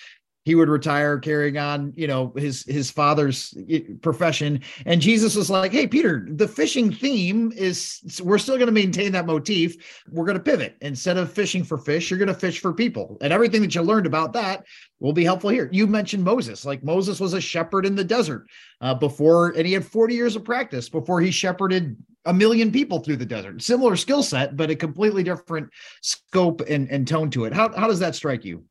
he 0.45 0.55
would 0.55 0.69
retire 0.69 1.19
carrying 1.19 1.59
on 1.59 1.93
you 1.97 2.07
know 2.07 2.33
his 2.37 2.65
his 2.65 2.91
father's 2.91 3.55
profession 4.01 4.61
and 4.87 5.01
jesus 5.01 5.37
was 5.37 5.51
like 5.51 5.73
hey 5.73 5.87
peter 5.87 6.27
the 6.31 6.49
fishing 6.49 6.93
theme 6.93 7.53
is 7.57 8.21
we're 8.23 8.39
still 8.39 8.57
going 8.57 8.67
to 8.67 8.73
maintain 8.73 9.13
that 9.13 9.27
motif 9.27 9.77
we're 10.11 10.25
going 10.25 10.37
to 10.37 10.43
pivot 10.43 10.77
instead 10.81 11.17
of 11.17 11.33
fishing 11.33 11.63
for 11.63 11.79
fish 11.79 12.11
you're 12.11 12.19
going 12.19 12.29
to 12.29 12.35
fish 12.35 12.61
for 12.61 12.73
people 12.73 13.19
and 13.21 13.33
everything 13.33 13.61
that 13.61 13.75
you 13.75 13.83
learned 13.83 14.07
about 14.07 14.33
that 14.33 14.65
will 14.99 15.13
be 15.13 15.25
helpful 15.25 15.51
here 15.51 15.69
you 15.73 15.87
mentioned 15.87 16.25
moses 16.25 16.65
like 16.65 16.83
moses 16.83 17.21
was 17.21 17.35
a 17.35 17.41
shepherd 17.41 17.85
in 17.85 17.95
the 17.95 18.05
desert 18.05 18.47
uh, 18.81 18.95
before 18.95 19.51
and 19.51 19.67
he 19.67 19.73
had 19.73 19.85
40 19.85 20.15
years 20.15 20.37
of 20.37 20.45
practice 20.45 20.89
before 20.89 21.21
he 21.21 21.31
shepherded 21.31 21.97
a 22.27 22.35
million 22.35 22.71
people 22.71 22.99
through 23.01 23.17
the 23.17 23.25
desert. 23.25 23.63
Similar 23.63 23.97
skill 23.97 24.23
set, 24.23 24.55
but 24.55 24.69
a 24.69 24.77
completely 24.77 25.23
different 25.23 25.71
scope 26.03 26.61
and, 26.69 26.87
and 26.91 27.09
tone 27.09 27.31
to 27.31 27.47
it. 27.47 27.55
How, 27.55 27.75
how 27.75 27.87
does 27.87 28.01
that 28.01 28.15
strike 28.15 28.45
you? 28.45 28.65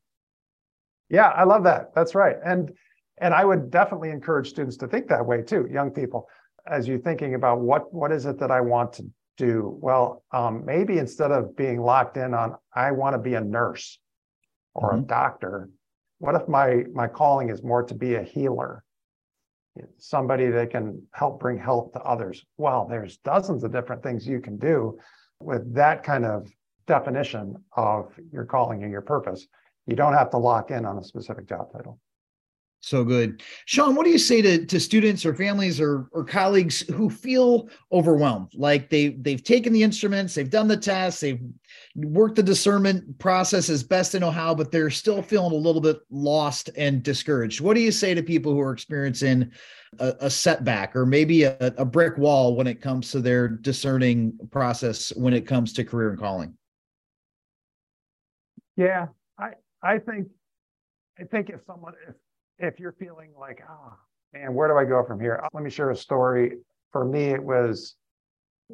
Yeah, 1.10 1.28
I 1.28 1.44
love 1.44 1.64
that. 1.64 1.94
That's 1.94 2.14
right. 2.14 2.36
And 2.44 2.72
and 3.18 3.34
I 3.34 3.44
would 3.44 3.70
definitely 3.70 4.10
encourage 4.10 4.48
students 4.48 4.78
to 4.78 4.88
think 4.88 5.08
that 5.08 5.24
way 5.26 5.42
too, 5.42 5.68
young 5.70 5.90
people, 5.90 6.26
as 6.66 6.88
you're 6.88 6.98
thinking 6.98 7.34
about 7.34 7.60
what 7.60 7.92
what 7.92 8.12
is 8.12 8.26
it 8.26 8.38
that 8.38 8.50
I 8.50 8.60
want 8.60 8.94
to 8.94 9.04
do? 9.36 9.78
Well, 9.80 10.22
um, 10.32 10.64
maybe 10.64 10.98
instead 10.98 11.30
of 11.30 11.56
being 11.56 11.80
locked 11.80 12.16
in 12.16 12.32
on 12.32 12.56
I 12.74 12.92
want 12.92 13.14
to 13.14 13.18
be 13.18 13.34
a 13.34 13.40
nurse 13.40 13.98
or 14.74 14.92
mm-hmm. 14.92 15.02
a 15.02 15.06
doctor, 15.06 15.68
what 16.18 16.34
if 16.34 16.48
my 16.48 16.84
my 16.94 17.08
calling 17.08 17.50
is 17.50 17.62
more 17.62 17.82
to 17.82 17.94
be 17.94 18.14
a 18.14 18.22
healer 18.22 18.84
somebody 19.98 20.48
that 20.48 20.70
can 20.70 21.00
help 21.12 21.40
bring 21.40 21.58
health 21.58 21.92
to 21.92 22.00
others 22.00 22.44
well 22.56 22.86
there's 22.88 23.18
dozens 23.18 23.64
of 23.64 23.72
different 23.72 24.02
things 24.02 24.26
you 24.26 24.40
can 24.40 24.56
do 24.56 24.98
with 25.40 25.74
that 25.74 26.02
kind 26.02 26.24
of 26.24 26.50
definition 26.86 27.56
of 27.76 28.12
your 28.32 28.44
calling 28.44 28.82
and 28.82 28.92
your 28.92 29.00
purpose 29.00 29.46
you 29.86 29.96
don't 29.96 30.14
have 30.14 30.30
to 30.30 30.38
lock 30.38 30.70
in 30.70 30.84
on 30.84 30.98
a 30.98 31.04
specific 31.04 31.48
job 31.48 31.72
title 31.72 31.98
so 32.80 33.04
good. 33.04 33.42
Shonn, 33.68 33.94
what 33.94 34.04
do 34.04 34.10
you 34.10 34.18
say 34.18 34.40
to, 34.40 34.64
to 34.64 34.80
students 34.80 35.26
or 35.26 35.34
families 35.34 35.80
or, 35.80 36.08
or 36.12 36.24
colleagues 36.24 36.80
who 36.80 37.10
feel 37.10 37.68
overwhelmed? 37.92 38.52
Like 38.54 38.88
they, 38.88 39.08
they've 39.08 39.42
taken 39.42 39.72
the 39.72 39.82
instruments, 39.82 40.34
they've 40.34 40.48
done 40.48 40.66
the 40.66 40.78
tests, 40.78 41.20
they've 41.20 41.40
worked 41.94 42.36
the 42.36 42.42
discernment 42.42 43.18
process 43.18 43.68
as 43.68 43.82
best 43.82 44.12
they 44.12 44.18
know 44.18 44.30
how, 44.30 44.54
but 44.54 44.72
they're 44.72 44.90
still 44.90 45.20
feeling 45.20 45.52
a 45.52 45.56
little 45.56 45.82
bit 45.82 45.98
lost 46.10 46.70
and 46.76 47.02
discouraged. 47.02 47.60
What 47.60 47.74
do 47.74 47.80
you 47.80 47.92
say 47.92 48.14
to 48.14 48.22
people 48.22 48.52
who 48.52 48.60
are 48.60 48.72
experiencing 48.72 49.50
a, 49.98 50.14
a 50.20 50.30
setback 50.30 50.96
or 50.96 51.04
maybe 51.04 51.42
a, 51.42 51.56
a 51.60 51.84
brick 51.84 52.16
wall 52.16 52.56
when 52.56 52.66
it 52.66 52.80
comes 52.80 53.10
to 53.10 53.20
their 53.20 53.46
discerning 53.46 54.38
process 54.50 55.14
when 55.16 55.34
it 55.34 55.46
comes 55.46 55.74
to 55.74 55.84
career 55.84 56.10
and 56.10 56.18
calling? 56.18 56.54
Yeah, 58.76 59.08
I, 59.82 59.98
think 59.98 60.28
I 61.18 61.24
think 61.24 61.50
if 61.50 61.60
someone 61.66 61.94
if 62.08 62.14
if 62.58 62.78
you're 62.78 62.92
feeling 62.92 63.30
like, 63.38 63.62
oh 63.68 63.94
man, 64.32 64.54
where 64.54 64.68
do 64.68 64.76
I 64.76 64.84
go 64.84 65.04
from 65.04 65.20
here? 65.20 65.40
Uh, 65.42 65.48
let 65.52 65.62
me 65.62 65.70
share 65.70 65.90
a 65.90 65.96
story. 65.96 66.58
For 66.92 67.04
me, 67.04 67.30
it 67.30 67.42
was 67.42 67.96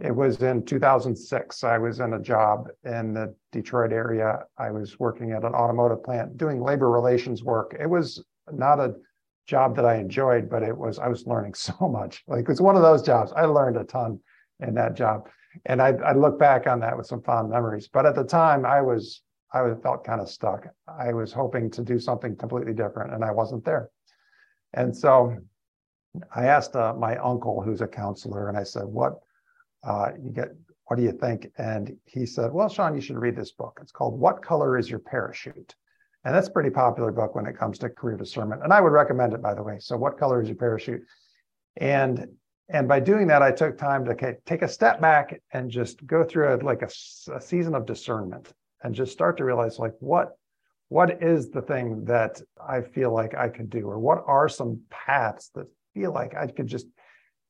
it 0.00 0.14
was 0.14 0.42
in 0.42 0.64
2006. 0.64 1.64
I 1.64 1.78
was 1.78 2.00
in 2.00 2.14
a 2.14 2.20
job 2.20 2.68
in 2.84 3.14
the 3.14 3.34
Detroit 3.52 3.92
area. 3.92 4.40
I 4.58 4.70
was 4.70 4.98
working 4.98 5.32
at 5.32 5.44
an 5.44 5.54
automotive 5.54 6.02
plant 6.02 6.36
doing 6.36 6.60
labor 6.60 6.90
relations 6.90 7.42
work. 7.42 7.76
It 7.80 7.88
was 7.88 8.22
not 8.52 8.78
a 8.80 8.94
job 9.46 9.76
that 9.76 9.86
I 9.86 9.96
enjoyed, 9.96 10.50
but 10.50 10.62
it 10.62 10.76
was 10.76 10.98
I 10.98 11.08
was 11.08 11.26
learning 11.26 11.54
so 11.54 11.74
much. 11.88 12.24
Like 12.26 12.48
it's 12.48 12.60
one 12.60 12.76
of 12.76 12.82
those 12.82 13.02
jobs. 13.02 13.32
I 13.34 13.44
learned 13.44 13.76
a 13.76 13.84
ton 13.84 14.20
in 14.60 14.74
that 14.74 14.94
job. 14.94 15.28
And 15.64 15.80
I, 15.80 15.88
I 15.88 16.12
look 16.12 16.38
back 16.38 16.66
on 16.66 16.80
that 16.80 16.96
with 16.96 17.06
some 17.06 17.22
fond 17.22 17.48
memories. 17.48 17.88
But 17.90 18.04
at 18.04 18.14
the 18.14 18.24
time 18.24 18.66
I 18.66 18.82
was 18.82 19.22
I 19.52 19.62
felt 19.82 20.04
kind 20.04 20.20
of 20.20 20.28
stuck. 20.28 20.66
I 20.86 21.12
was 21.12 21.32
hoping 21.32 21.70
to 21.72 21.82
do 21.82 21.98
something 21.98 22.36
completely 22.36 22.74
different 22.74 23.14
and 23.14 23.24
I 23.24 23.30
wasn't 23.30 23.64
there. 23.64 23.90
And 24.74 24.96
so 24.96 25.36
I 26.34 26.46
asked 26.46 26.76
uh, 26.76 26.94
my 26.94 27.16
uncle, 27.16 27.62
who's 27.62 27.80
a 27.80 27.86
counselor, 27.86 28.48
and 28.48 28.56
I 28.56 28.62
said, 28.62 28.84
"What 28.84 29.20
uh, 29.84 30.10
you 30.20 30.30
get? 30.30 30.48
What 30.86 30.96
do 30.96 31.02
you 31.02 31.12
think?" 31.12 31.48
And 31.58 31.96
he 32.04 32.26
said, 32.26 32.52
"Well, 32.52 32.68
Shonn, 32.68 32.94
you 32.94 33.00
should 33.00 33.18
read 33.18 33.36
this 33.36 33.52
book. 33.52 33.78
It's 33.82 33.92
called 33.92 34.18
What 34.18 34.42
Color 34.42 34.78
Is 34.78 34.88
Your 34.88 34.98
Parachute?" 34.98 35.74
And 36.24 36.34
that's 36.34 36.48
a 36.48 36.52
pretty 36.52 36.70
popular 36.70 37.12
book 37.12 37.34
when 37.34 37.46
it 37.46 37.56
comes 37.56 37.78
to 37.78 37.88
career 37.88 38.16
discernment. 38.16 38.62
And 38.64 38.72
I 38.72 38.80
would 38.80 38.92
recommend 38.92 39.32
it, 39.32 39.42
by 39.42 39.54
the 39.54 39.62
way. 39.62 39.76
So, 39.78 39.96
what 39.96 40.18
color 40.18 40.42
is 40.42 40.48
your 40.48 40.56
parachute? 40.56 41.02
And 41.76 42.28
and 42.68 42.88
by 42.88 43.00
doing 43.00 43.28
that, 43.28 43.42
I 43.42 43.52
took 43.52 43.78
time 43.78 44.04
to 44.06 44.36
take 44.44 44.62
a 44.62 44.68
step 44.68 45.00
back 45.00 45.40
and 45.52 45.70
just 45.70 46.04
go 46.06 46.24
through 46.24 46.54
a, 46.54 46.56
like 46.56 46.82
a, 46.82 46.88
a 47.32 47.40
season 47.40 47.74
of 47.74 47.86
discernment 47.86 48.52
and 48.86 48.94
just 48.94 49.12
start 49.12 49.36
to 49.36 49.44
realize 49.44 49.78
like 49.80 49.94
what 49.98 50.36
what 50.88 51.20
is 51.20 51.50
the 51.50 51.62
thing 51.62 52.04
that 52.04 52.40
I 52.64 52.80
feel 52.80 53.12
like 53.12 53.34
I 53.34 53.48
could 53.48 53.68
do, 53.68 53.88
or 53.88 53.98
what 53.98 54.22
are 54.24 54.48
some 54.48 54.82
paths 54.88 55.50
that 55.56 55.66
feel 55.94 56.12
like 56.12 56.36
I 56.36 56.46
could 56.46 56.68
just, 56.68 56.86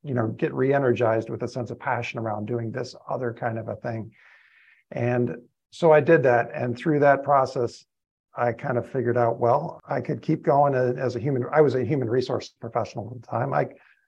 you 0.03 0.15
know, 0.15 0.29
get 0.29 0.55
re-energized 0.55 1.29
with 1.29 1.43
a 1.43 1.49
sense 1.49 1.71
of 1.71 1.79
passion 1.79 2.19
around 2.19 2.47
doing 2.47 2.73
this 2.73 2.95
other 3.11 3.35
kind 3.39 3.59
of 3.59 3.69
a 3.69 3.77
thing. 3.77 4.13
And 4.91 5.37
so 5.71 5.93
I 5.93 6.01
did 6.01 6.23
that, 6.23 6.51
and 6.55 6.79
through 6.79 7.01
that 7.01 7.25
process, 7.25 7.85
I 8.35 8.53
kind 8.53 8.79
of 8.79 8.91
figured 8.91 9.19
out, 9.19 9.39
well, 9.39 9.81
I 9.87 10.01
could 10.01 10.23
keep 10.23 10.43
going 10.43 10.75
as 10.75 11.15
a 11.17 11.21
human. 11.21 11.45
I 11.53 11.61
was 11.61 11.75
a 11.75 11.85
human 11.85 12.09
resource 12.09 12.55
professional 12.59 13.13
at 13.15 13.21
the 13.21 13.27
time. 13.27 13.53
I 13.53 13.67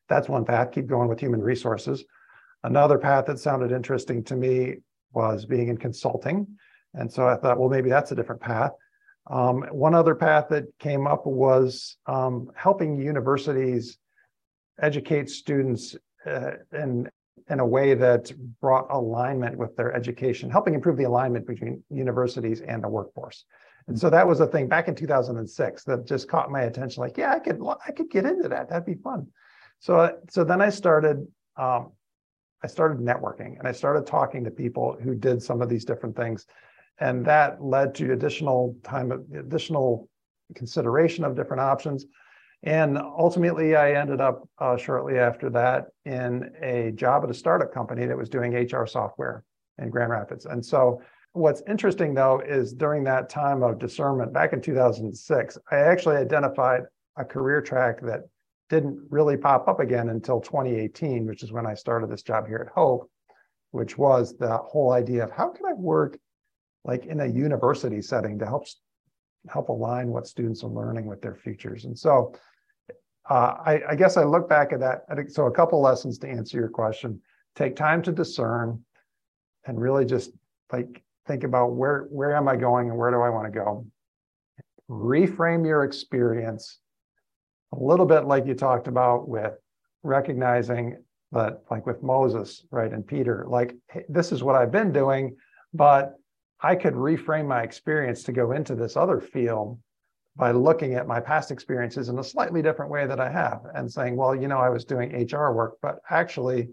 that's 0.09 0.31
one 0.31 0.47
path. 0.47 0.73
Keep 0.73 0.87
going 0.87 1.09
with 1.11 1.21
human 1.21 1.43
resources. 1.43 2.03
Another 2.65 2.97
path 2.97 3.27
that 3.27 3.39
sounded 3.39 3.73
interesting 3.73 4.25
to 4.25 4.37
me 4.37 4.77
was 5.13 5.45
being 5.45 5.69
in 5.69 5.77
consulting. 5.77 6.47
And 6.99 7.11
so 7.13 7.29
I 7.29 7.37
thought, 7.37 7.59
well, 7.59 7.69
maybe 7.69 7.89
that's 7.89 8.13
a 8.13 8.15
different 8.15 8.41
path. 8.41 8.73
Um, 9.31 9.63
one 9.71 9.95
other 9.95 10.15
path 10.15 10.47
that 10.51 10.65
came 10.79 11.07
up 11.07 11.27
was 11.27 11.97
um, 12.07 12.51
helping 12.57 13.01
universities 13.01 13.99
educate 14.81 15.29
students 15.31 15.97
uh, 16.27 16.53
in, 16.73 17.09
in 17.49 17.61
a 17.61 17.67
way 17.67 17.95
that 17.95 18.33
brought 18.61 18.87
alignment 18.91 19.57
with 19.57 19.77
their 19.77 19.95
education, 19.95 20.51
helping 20.51 20.75
improve 20.75 20.97
the 20.97 21.05
alignment 21.05 21.47
between 21.47 21.83
universities 21.91 22.63
and 22.63 22.83
the 22.83 22.89
workforce. 22.89 23.45
And 23.87 23.99
so 23.99 24.11
that 24.11 24.27
was 24.27 24.41
a 24.41 24.47
thing 24.47 24.67
back 24.67 24.89
in 24.89 24.95
2006 24.95 25.85
that 25.85 26.07
just 26.07 26.29
caught 26.29 26.51
my 26.51 26.63
attention. 26.63 27.01
Like, 27.01 27.17
yeah, 27.17 27.33
I 27.33 27.39
could, 27.39 27.61
I 27.87 27.93
could 27.93 28.11
get 28.11 28.27
into 28.27 28.49
that. 28.49 28.69
That'd 28.69 28.87
be 28.87 28.95
fun. 28.95 29.27
So, 29.79 30.19
so 30.29 30.45
then 30.45 30.61
I 30.61 30.71
started, 30.71 31.27
um, 31.57 31.93
I 32.63 32.67
started 32.67 32.99
networking 32.99 33.59
and 33.59 33.69
I 33.69 33.73
started 33.73 34.07
talking 34.07 34.45
to 34.45 34.51
people 34.51 34.97
who 35.01 35.15
did 35.15 35.43
some 35.43 35.63
of 35.63 35.69
these 35.69 35.85
different 35.85 36.17
things 36.17 36.47
and 37.01 37.25
that 37.27 37.63
led 37.63 37.95
to 37.97 38.13
additional 38.13 38.77
time, 38.83 39.13
of 39.13 39.25
additional 39.35 40.09
consideration 40.55 41.25
of 41.25 41.37
different 41.37 41.61
options. 41.61 42.07
And 42.65 42.99
ultimately, 42.99 43.77
I 43.77 43.93
ended 43.93 44.21
up 44.21 44.49
uh, 44.59 44.77
shortly 44.77 45.19
after 45.19 45.49
that 45.51 45.87
in 46.05 46.51
a 46.61 46.91
job 46.93 47.23
at 47.23 47.31
a 47.31 47.35
startup 47.35 47.73
company 47.73 48.07
that 48.07 48.17
was 48.17 48.29
doing 48.29 48.53
HR 48.53 48.85
software 48.85 49.45
in 49.79 49.91
Grand 49.91 50.11
Rapids. 50.11 50.47
And 50.47 50.65
so, 50.65 51.01
what's 51.33 51.63
interesting 51.69 52.15
though 52.15 52.41
is 52.41 52.73
during 52.73 53.05
that 53.05 53.29
time 53.29 53.63
of 53.63 53.79
discernment 53.79 54.33
back 54.33 54.53
in 54.53 54.61
2006, 54.61 55.59
I 55.71 55.77
actually 55.77 56.17
identified 56.17 56.83
a 57.17 57.25
career 57.25 57.61
track 57.61 58.01
that 58.03 58.23
didn't 58.69 59.01
really 59.09 59.37
pop 59.37 59.69
up 59.69 59.79
again 59.79 60.09
until 60.09 60.41
2018, 60.41 61.27
which 61.27 61.43
is 61.43 61.53
when 61.53 61.67
I 61.67 61.75
started 61.75 62.11
this 62.11 62.23
job 62.23 62.47
here 62.47 62.65
at 62.67 62.75
Hope, 62.75 63.09
which 63.71 63.97
was 63.97 64.37
the 64.37 64.57
whole 64.57 64.93
idea 64.93 65.25
of 65.25 65.31
how 65.31 65.49
can 65.49 65.67
I 65.67 65.75
work 65.75 66.19
like 66.89 67.05
in 67.05 67.21
a 67.21 67.27
university 67.27 68.01
setting 68.01 68.39
to 68.39 68.47
help 68.47 68.67
help 69.49 69.69
align 69.69 70.09
what 70.09 70.27
students 70.27 70.65
are 70.65 70.71
learning 70.71 71.07
with 71.07 71.21
their 71.21 71.35
futures. 71.35 71.85
And 71.85 71.97
so 71.97 72.35
uh, 73.31 73.55
I, 73.65 73.83
I, 73.91 73.95
guess 73.95 74.17
I 74.17 74.25
look 74.25 74.49
back 74.49 74.73
at 74.73 74.81
that. 74.81 75.03
So 75.29 75.47
a 75.47 75.51
couple 75.51 75.81
lessons 75.83 76.19
to 76.19 76.29
answer 76.29 76.59
your 76.59 76.69
question. 76.69 77.21
Take 77.55 77.77
time 77.77 78.03
to 78.03 78.13
discern 78.13 78.83
and 79.67 79.81
really 79.81 80.07
just 80.07 80.33
like 80.73 81.03
think 81.27 81.45
about 81.45 81.73
where 81.73 82.07
where 82.11 82.35
am 82.35 82.49
I 82.49 82.57
going 82.57 82.89
and 82.89 82.99
where 82.99 83.11
do 83.11 83.21
I 83.21 83.29
want 83.29 83.53
to 83.53 83.59
go. 83.59 83.87
Reframe 84.91 85.67
your 85.67 85.85
experience 85.85 86.79
a 87.75 87.79
little 87.79 88.07
bit 88.07 88.25
like 88.25 88.47
you 88.47 88.55
talked 88.55 88.89
about 88.89 89.29
with 89.29 89.53
recognizing 90.03 90.97
that 91.33 91.61
like 91.71 91.85
with 91.85 92.03
Moses, 92.03 92.65
right, 92.71 92.91
and 92.91 93.07
Peter, 93.07 93.45
like 93.47 93.77
hey, 93.91 94.05
this 94.09 94.33
is 94.33 94.43
what 94.43 94.57
I've 94.57 94.73
been 94.73 94.91
doing, 94.91 95.37
but 95.75 96.18
I 96.61 96.75
could 96.75 96.95
reframe 96.95 97.47
my 97.47 97.63
experience 97.63 98.23
to 98.25 98.33
go 98.33 98.53
into 98.53 98.75
this 98.75 98.97
other 98.97 99.21
field 99.21 99.79
by 100.37 100.53
looking 100.53 100.95
at 100.95 101.07
my 101.07 101.21
past 101.21 101.51
experiences 101.51 102.09
in 102.09 102.19
a 102.19 102.25
slightly 102.25 102.63
different 102.63 102.91
way 102.91 103.07
that 103.07 103.21
I 103.21 103.31
have 103.31 103.63
and 103.75 103.91
saying, 103.91 104.17
well, 104.17 104.35
you 104.35 104.49
know, 104.49 104.59
I 104.59 104.69
was 104.69 104.85
doing 104.85 105.11
HR 105.13 105.53
work, 105.53 105.79
but 105.83 105.99
actually 106.11 106.69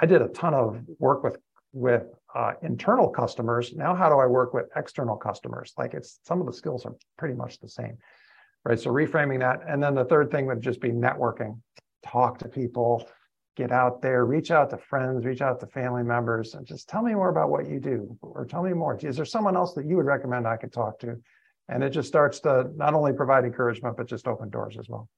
I 0.00 0.06
did 0.06 0.22
a 0.22 0.28
ton 0.28 0.54
of 0.54 0.82
work 0.98 1.22
with 1.22 1.38
with 1.72 2.04
uh, 2.34 2.52
internal 2.62 3.08
customers. 3.08 3.72
Now, 3.74 3.94
how 3.94 4.08
do 4.08 4.16
I 4.18 4.26
work 4.26 4.54
with 4.54 4.66
external 4.74 5.16
customers? 5.16 5.72
Like 5.78 5.94
it's 5.94 6.18
some 6.24 6.40
of 6.40 6.46
the 6.46 6.52
skills 6.52 6.84
are 6.84 6.96
pretty 7.16 7.34
much 7.34 7.60
the 7.60 7.68
same, 7.68 7.96
right? 8.64 8.78
So 8.78 8.90
reframing 8.90 9.38
that, 9.40 9.60
and 9.68 9.82
then 9.82 9.94
the 9.94 10.04
third 10.04 10.30
thing 10.30 10.46
would 10.46 10.60
just 10.60 10.80
be 10.80 10.90
networking. 10.90 11.60
Talk 12.04 12.38
to 12.38 12.48
people, 12.48 13.08
get 13.56 13.72
out 13.72 14.00
there, 14.00 14.24
reach 14.24 14.50
out 14.50 14.70
to 14.70 14.78
friends, 14.78 15.24
reach 15.24 15.40
out 15.40 15.60
to 15.60 15.66
family 15.66 16.02
members, 16.02 16.54
and 16.54 16.66
just 16.66 16.88
tell 16.88 17.02
me 17.02 17.14
more 17.14 17.28
about 17.28 17.50
what 17.50 17.68
you 17.68 17.80
do, 17.80 18.16
or 18.22 18.44
tell 18.44 18.62
me 18.62 18.72
more. 18.72 18.96
Is 18.96 19.16
there 19.16 19.24
someone 19.24 19.56
else 19.56 19.74
that 19.74 19.86
you 19.86 19.96
would 19.96 20.06
recommend 20.06 20.46
I 20.46 20.56
could 20.56 20.72
talk 20.72 20.98
to? 21.00 21.16
And 21.68 21.82
it 21.82 21.90
just 21.90 22.08
starts 22.08 22.40
to 22.40 22.70
not 22.76 22.94
only 22.94 23.12
provide 23.12 23.44
encouragement, 23.44 23.96
but 23.96 24.06
just 24.06 24.26
open 24.26 24.50
doors 24.50 24.76
as 24.78 24.88
well. 24.88 25.08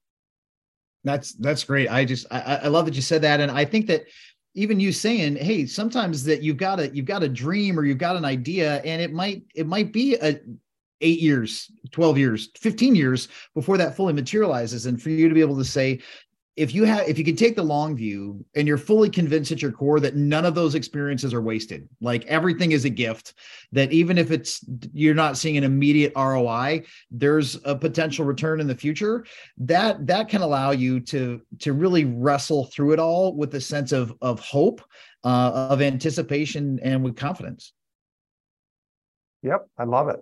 That's 1.03 1.33
that's 1.33 1.63
great. 1.63 1.89
I 1.89 2.05
just 2.05 2.27
I, 2.31 2.59
I 2.63 2.67
love 2.67 2.85
that 2.85 2.95
you 2.95 3.01
said 3.01 3.23
that, 3.23 3.39
and 3.39 3.51
I 3.51 3.65
think 3.65 3.87
that 3.87 4.05
even 4.53 4.79
you 4.79 4.91
saying, 4.91 5.35
"Hey, 5.35 5.65
sometimes 5.65 6.23
that 6.25 6.41
you've 6.41 6.57
got 6.57 6.79
a 6.79 6.95
you've 6.95 7.05
got 7.05 7.23
a 7.23 7.29
dream 7.29 7.77
or 7.77 7.83
you've 7.83 7.97
got 7.97 8.15
an 8.15 8.23
idea, 8.23 8.81
and 8.83 9.01
it 9.01 9.11
might 9.11 9.43
it 9.53 9.67
might 9.67 9.91
be 9.91 10.15
a 10.15 10.39
eight 11.03 11.19
years, 11.19 11.69
12 11.91 12.17
years, 12.17 12.49
15 12.57 12.95
years 12.95 13.27
before 13.53 13.77
that 13.77 13.95
fully 13.95 14.13
materializes. 14.13 14.85
And 14.85 15.01
for 15.01 15.09
you 15.09 15.27
to 15.27 15.35
be 15.35 15.41
able 15.41 15.57
to 15.57 15.65
say, 15.65 15.99
if 16.55 16.73
you 16.73 16.83
have 16.83 17.07
if 17.07 17.17
you 17.17 17.25
can 17.25 17.35
take 17.35 17.55
the 17.55 17.63
long 17.63 17.95
view 17.95 18.45
and 18.55 18.67
you're 18.67 18.77
fully 18.77 19.09
convinced 19.09 19.51
at 19.51 19.61
your 19.61 19.71
core 19.71 19.99
that 19.99 20.15
none 20.15 20.45
of 20.45 20.53
those 20.53 20.75
experiences 20.75 21.33
are 21.33 21.41
wasted 21.41 21.87
like 21.99 22.25
everything 22.25 22.71
is 22.71 22.85
a 22.85 22.89
gift 22.89 23.33
that 23.71 23.91
even 23.91 24.17
if 24.17 24.29
it's 24.29 24.63
you're 24.93 25.15
not 25.15 25.37
seeing 25.37 25.57
an 25.57 25.63
immediate 25.63 26.13
roi 26.15 26.83
there's 27.09 27.59
a 27.65 27.75
potential 27.75 28.25
return 28.25 28.59
in 28.59 28.67
the 28.67 28.75
future 28.75 29.25
that 29.57 30.05
that 30.05 30.29
can 30.29 30.41
allow 30.41 30.71
you 30.71 30.99
to 30.99 31.41
to 31.59 31.73
really 31.73 32.05
wrestle 32.05 32.65
through 32.65 32.91
it 32.93 32.99
all 32.99 33.35
with 33.35 33.53
a 33.55 33.61
sense 33.61 33.91
of 33.91 34.13
of 34.21 34.39
hope 34.39 34.81
uh, 35.23 35.67
of 35.69 35.81
anticipation 35.81 36.79
and 36.83 37.01
with 37.03 37.15
confidence. 37.15 37.73
Yep 39.41 39.67
i 39.77 39.83
love 39.83 40.09
it 40.09 40.19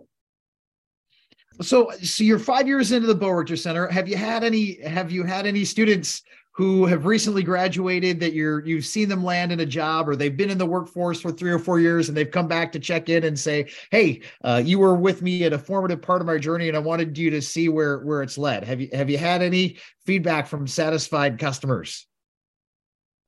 so, 1.62 1.92
so 2.02 2.24
you're 2.24 2.40
five 2.40 2.68
years 2.68 2.92
into 2.92 3.08
the 3.08 3.16
Boerigter 3.16 3.58
Center. 3.58 3.88
Have 3.88 4.08
you 4.08 4.18
had 4.18 4.44
any? 4.44 4.82
Have 4.84 5.12
you 5.12 5.24
had 5.24 5.46
any 5.46 5.66
students 5.66 6.24
who 6.54 6.86
have 6.86 7.06
recently 7.06 7.44
graduated 7.44 8.20
that 8.20 8.34
you're 8.34 8.66
you've 8.66 8.86
seen 8.86 9.08
them 9.08 9.24
land 9.24 9.52
in 9.52 9.62
a 9.62 9.66
job, 9.66 10.10
or 10.10 10.16
they've 10.16 10.36
been 10.36 10.50
in 10.50 10.58
the 10.58 10.66
workforce 10.66 11.22
for 11.22 11.32
three 11.32 11.52
or 11.52 11.60
four 11.60 11.80
years, 11.80 12.10
and 12.10 12.18
they've 12.18 12.30
come 12.30 12.48
back 12.48 12.72
to 12.74 12.80
check 12.80 13.10
in 13.10 13.24
and 13.24 13.40
say, 13.40 13.70
"Hey, 13.90 14.22
uh, 14.44 14.62
you 14.64 14.80
were 14.80 14.96
with 14.96 15.22
me 15.22 15.44
at 15.46 15.54
a 15.54 15.58
formative 15.58 16.02
part 16.02 16.22
of 16.22 16.28
my 16.28 16.38
journey, 16.38 16.68
and 16.68 16.76
I 16.76 16.82
wanted 16.82 17.18
you 17.18 17.30
to 17.30 17.42
see 17.42 17.70
where 17.70 18.00
where 18.00 18.22
it's 18.22 18.38
led." 18.38 18.66
Have 18.66 18.82
you 18.82 18.90
have 18.94 19.10
you 19.10 19.18
had 19.18 19.42
any 19.42 19.78
feedback 20.06 20.48
from 20.48 20.68
satisfied 20.68 21.40
customers? 21.40 22.06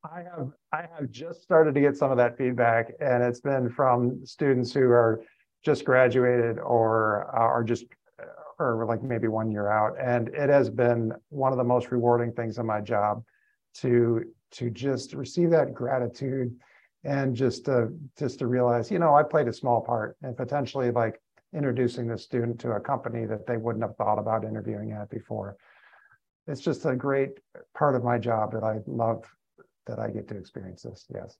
I 0.03 0.23
have 0.23 0.49
I 0.73 0.85
have 0.97 1.09
just 1.09 1.43
started 1.43 1.75
to 1.75 1.81
get 1.81 1.95
some 1.95 2.11
of 2.11 2.17
that 2.17 2.37
feedback, 2.37 2.91
and 2.99 3.23
it's 3.23 3.39
been 3.39 3.69
from 3.69 4.25
students 4.25 4.73
who 4.73 4.89
are 4.89 5.23
just 5.63 5.85
graduated 5.85 6.59
or 6.59 7.23
are 7.33 7.63
just 7.63 7.85
or 8.63 8.85
like 8.85 9.03
maybe 9.03 9.27
one 9.27 9.51
year 9.51 9.69
out. 9.69 9.95
And 9.99 10.29
it 10.29 10.49
has 10.49 10.69
been 10.69 11.11
one 11.29 11.51
of 11.51 11.57
the 11.57 11.63
most 11.63 11.91
rewarding 11.91 12.31
things 12.31 12.57
in 12.57 12.65
my 12.65 12.81
job 12.81 13.23
to 13.75 14.23
to 14.51 14.69
just 14.69 15.13
receive 15.13 15.49
that 15.49 15.73
gratitude 15.73 16.55
and 17.03 17.35
just 17.35 17.65
to 17.65 17.89
just 18.17 18.39
to 18.39 18.47
realize, 18.47 18.91
you 18.91 18.99
know, 18.99 19.15
I 19.15 19.23
played 19.23 19.47
a 19.47 19.53
small 19.53 19.81
part 19.81 20.17
and 20.21 20.37
potentially 20.37 20.91
like 20.91 21.19
introducing 21.53 22.07
the 22.07 22.17
student 22.17 22.59
to 22.61 22.71
a 22.71 22.79
company 22.79 23.25
that 23.25 23.45
they 23.45 23.57
wouldn't 23.57 23.83
have 23.83 23.95
thought 23.97 24.19
about 24.19 24.43
interviewing 24.43 24.91
at 24.91 25.09
before. 25.09 25.55
It's 26.47 26.61
just 26.61 26.85
a 26.85 26.95
great 26.95 27.39
part 27.73 27.95
of 27.95 28.03
my 28.03 28.17
job 28.17 28.51
that 28.53 28.63
I 28.63 28.79
love 28.87 29.25
that 29.85 29.99
I 29.99 30.09
get 30.09 30.27
to 30.29 30.37
experience 30.37 30.83
this. 30.83 31.05
Yes. 31.13 31.37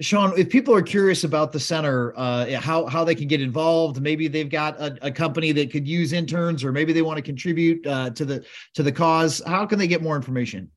Shonn, 0.00 0.36
if 0.38 0.48
people 0.48 0.74
are 0.74 0.82
curious 0.82 1.24
about 1.24 1.52
the 1.52 1.60
center, 1.60 2.14
uh, 2.16 2.58
how 2.60 2.86
how 2.86 3.04
they 3.04 3.14
can 3.14 3.28
get 3.28 3.40
involved, 3.40 4.00
maybe 4.00 4.28
they've 4.28 4.48
got 4.48 4.80
a, 4.80 4.96
a, 5.02 5.10
company 5.10 5.52
that 5.52 5.70
could 5.70 5.86
use 5.86 6.12
interns, 6.12 6.64
or 6.64 6.72
maybe 6.72 6.92
they 6.92 7.02
want 7.02 7.16
to 7.16 7.22
contribute 7.22 7.86
uh, 7.86 8.10
to 8.10 8.24
the 8.24 8.44
to 8.74 8.82
the 8.82 8.92
cause. 8.92 9.42
How 9.46 9.66
can 9.66 9.78
they 9.78 9.88
get 9.88 10.00
more 10.02 10.16
information? 10.16 10.70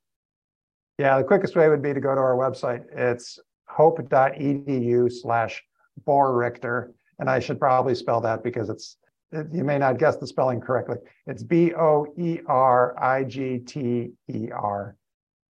Yeah, 0.98 1.18
the 1.18 1.24
quickest 1.24 1.56
way 1.56 1.70
would 1.70 1.82
be 1.82 1.94
to 1.94 2.02
go 2.02 2.14
to 2.14 2.22
our 2.22 2.36
website. 2.36 2.84
It's 2.92 3.40
hope.edu 3.68 5.12
slash 5.12 5.64
Boerigter. 6.06 6.92
And 7.20 7.30
I 7.30 7.40
should 7.40 7.60
probably 7.60 7.96
spell 7.96 8.22
that 8.22 8.44
because 8.44 8.70
it's 8.70 8.98
it, 9.32 9.48
you 9.52 9.64
may 9.64 9.78
not 9.78 9.98
guess 9.98 10.18
the 10.18 10.28
spelling 10.28 10.60
correctly. 10.60 10.98
It's 11.28 11.44
B 11.44 11.74
O 11.74 12.08
E 12.18 12.40
R 12.48 12.96
I 13.02 13.24
G 13.24 13.60
T 13.60 14.12
E 14.28 14.50
R. 14.52 14.96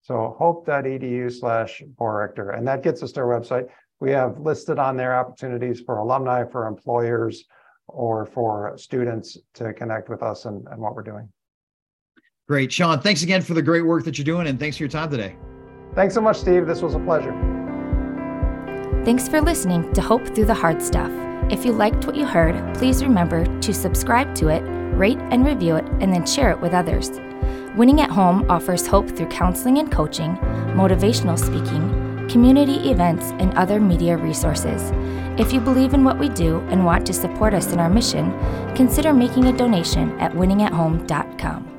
So 0.04 0.36
hope.edu 0.38 1.32
slash 1.32 1.82
Boerigter, 1.98 2.58
and 2.58 2.68
that 2.68 2.84
gets 2.84 3.02
us 3.02 3.13
to 3.13 3.22
our 3.22 3.39
website. 3.39 3.70
We 4.02 4.12
have 4.12 4.38
listed 4.39 4.78
on 4.78 4.98
there 4.98 5.18
opportunities 5.18 5.80
for 5.80 5.98
alumni, 5.98 6.44
for 6.44 6.68
employers, 6.68 7.46
or 7.88 8.26
for 8.26 8.74
students 8.78 9.38
to 9.54 9.74
connect 9.74 10.10
with 10.10 10.22
us 10.22 10.44
and, 10.44 10.68
and 10.68 10.82
what 10.82 10.94
we're 10.94 11.04
doing. 11.04 11.30
Great. 12.50 12.70
Shonn, 12.70 13.02
thanks 13.02 13.24
again 13.24 13.42
for 13.42 13.54
the 13.54 13.62
great 13.62 13.86
work 13.86 14.04
that 14.04 14.18
you're 14.18 14.26
doing, 14.26 14.48
and 14.48 14.60
thanks 14.60 14.76
for 14.76 14.84
your 14.84 14.89
time 14.89 15.10
today. 15.10 15.38
Thanks 15.96 16.13
so 16.13 16.22
much, 16.22 16.38
Steve. 16.38 16.68
This 16.68 16.82
was 16.82 16.96
a 16.96 17.00
pleasure. 17.00 17.32
Thanks 19.06 19.30
for 19.30 19.42
listening 19.42 19.94
to 19.94 20.02
Hope 20.02 20.26
Through 20.36 20.46
the 20.46 20.54
Hard 20.54 20.82
Stuff. 20.82 21.12
If 21.50 21.66
you 21.66 21.72
liked 21.72 22.06
what 22.06 22.18
you 22.18 22.26
heard, 22.26 22.76
please 22.76 23.04
remember 23.04 23.46
to 23.62 23.74
subscribe 23.74 24.36
to 24.36 24.50
it, 24.50 24.62
rate 24.98 25.20
and 25.32 25.46
review 25.46 25.78
it, 25.78 25.86
and 26.02 26.13
then 26.13 26.26
share 26.26 26.52
it 26.52 26.60
with 26.60 26.74
others. 26.74 27.10
Winning 27.75 28.01
at 28.01 28.12
Home 28.12 28.45
offers 28.51 28.86
hope 28.86 29.09
through 29.09 29.29
counseling 29.29 29.79
and 29.79 29.91
coaching, 29.91 30.36
motivational 30.75 31.39
speaking, 31.39 32.29
community 32.29 32.91
events, 32.91 33.31
and 33.39 33.51
other 33.55 33.79
media 33.79 34.15
resources. 34.15 34.91
If 35.39 35.51
you 35.51 35.59
believe 35.59 35.95
in 35.95 36.03
what 36.03 36.19
we 36.19 36.29
do 36.29 36.59
and 36.69 36.86
want 36.86 37.07
to 37.07 37.13
support 37.13 37.55
us 37.55 37.73
in 37.73 37.79
our 37.79 37.89
mission, 37.89 38.31
consider 38.75 39.12
making 39.12 39.45
a 39.45 39.57
donation 39.57 40.12
at 40.19 40.33
winningathome.com. 40.33 41.72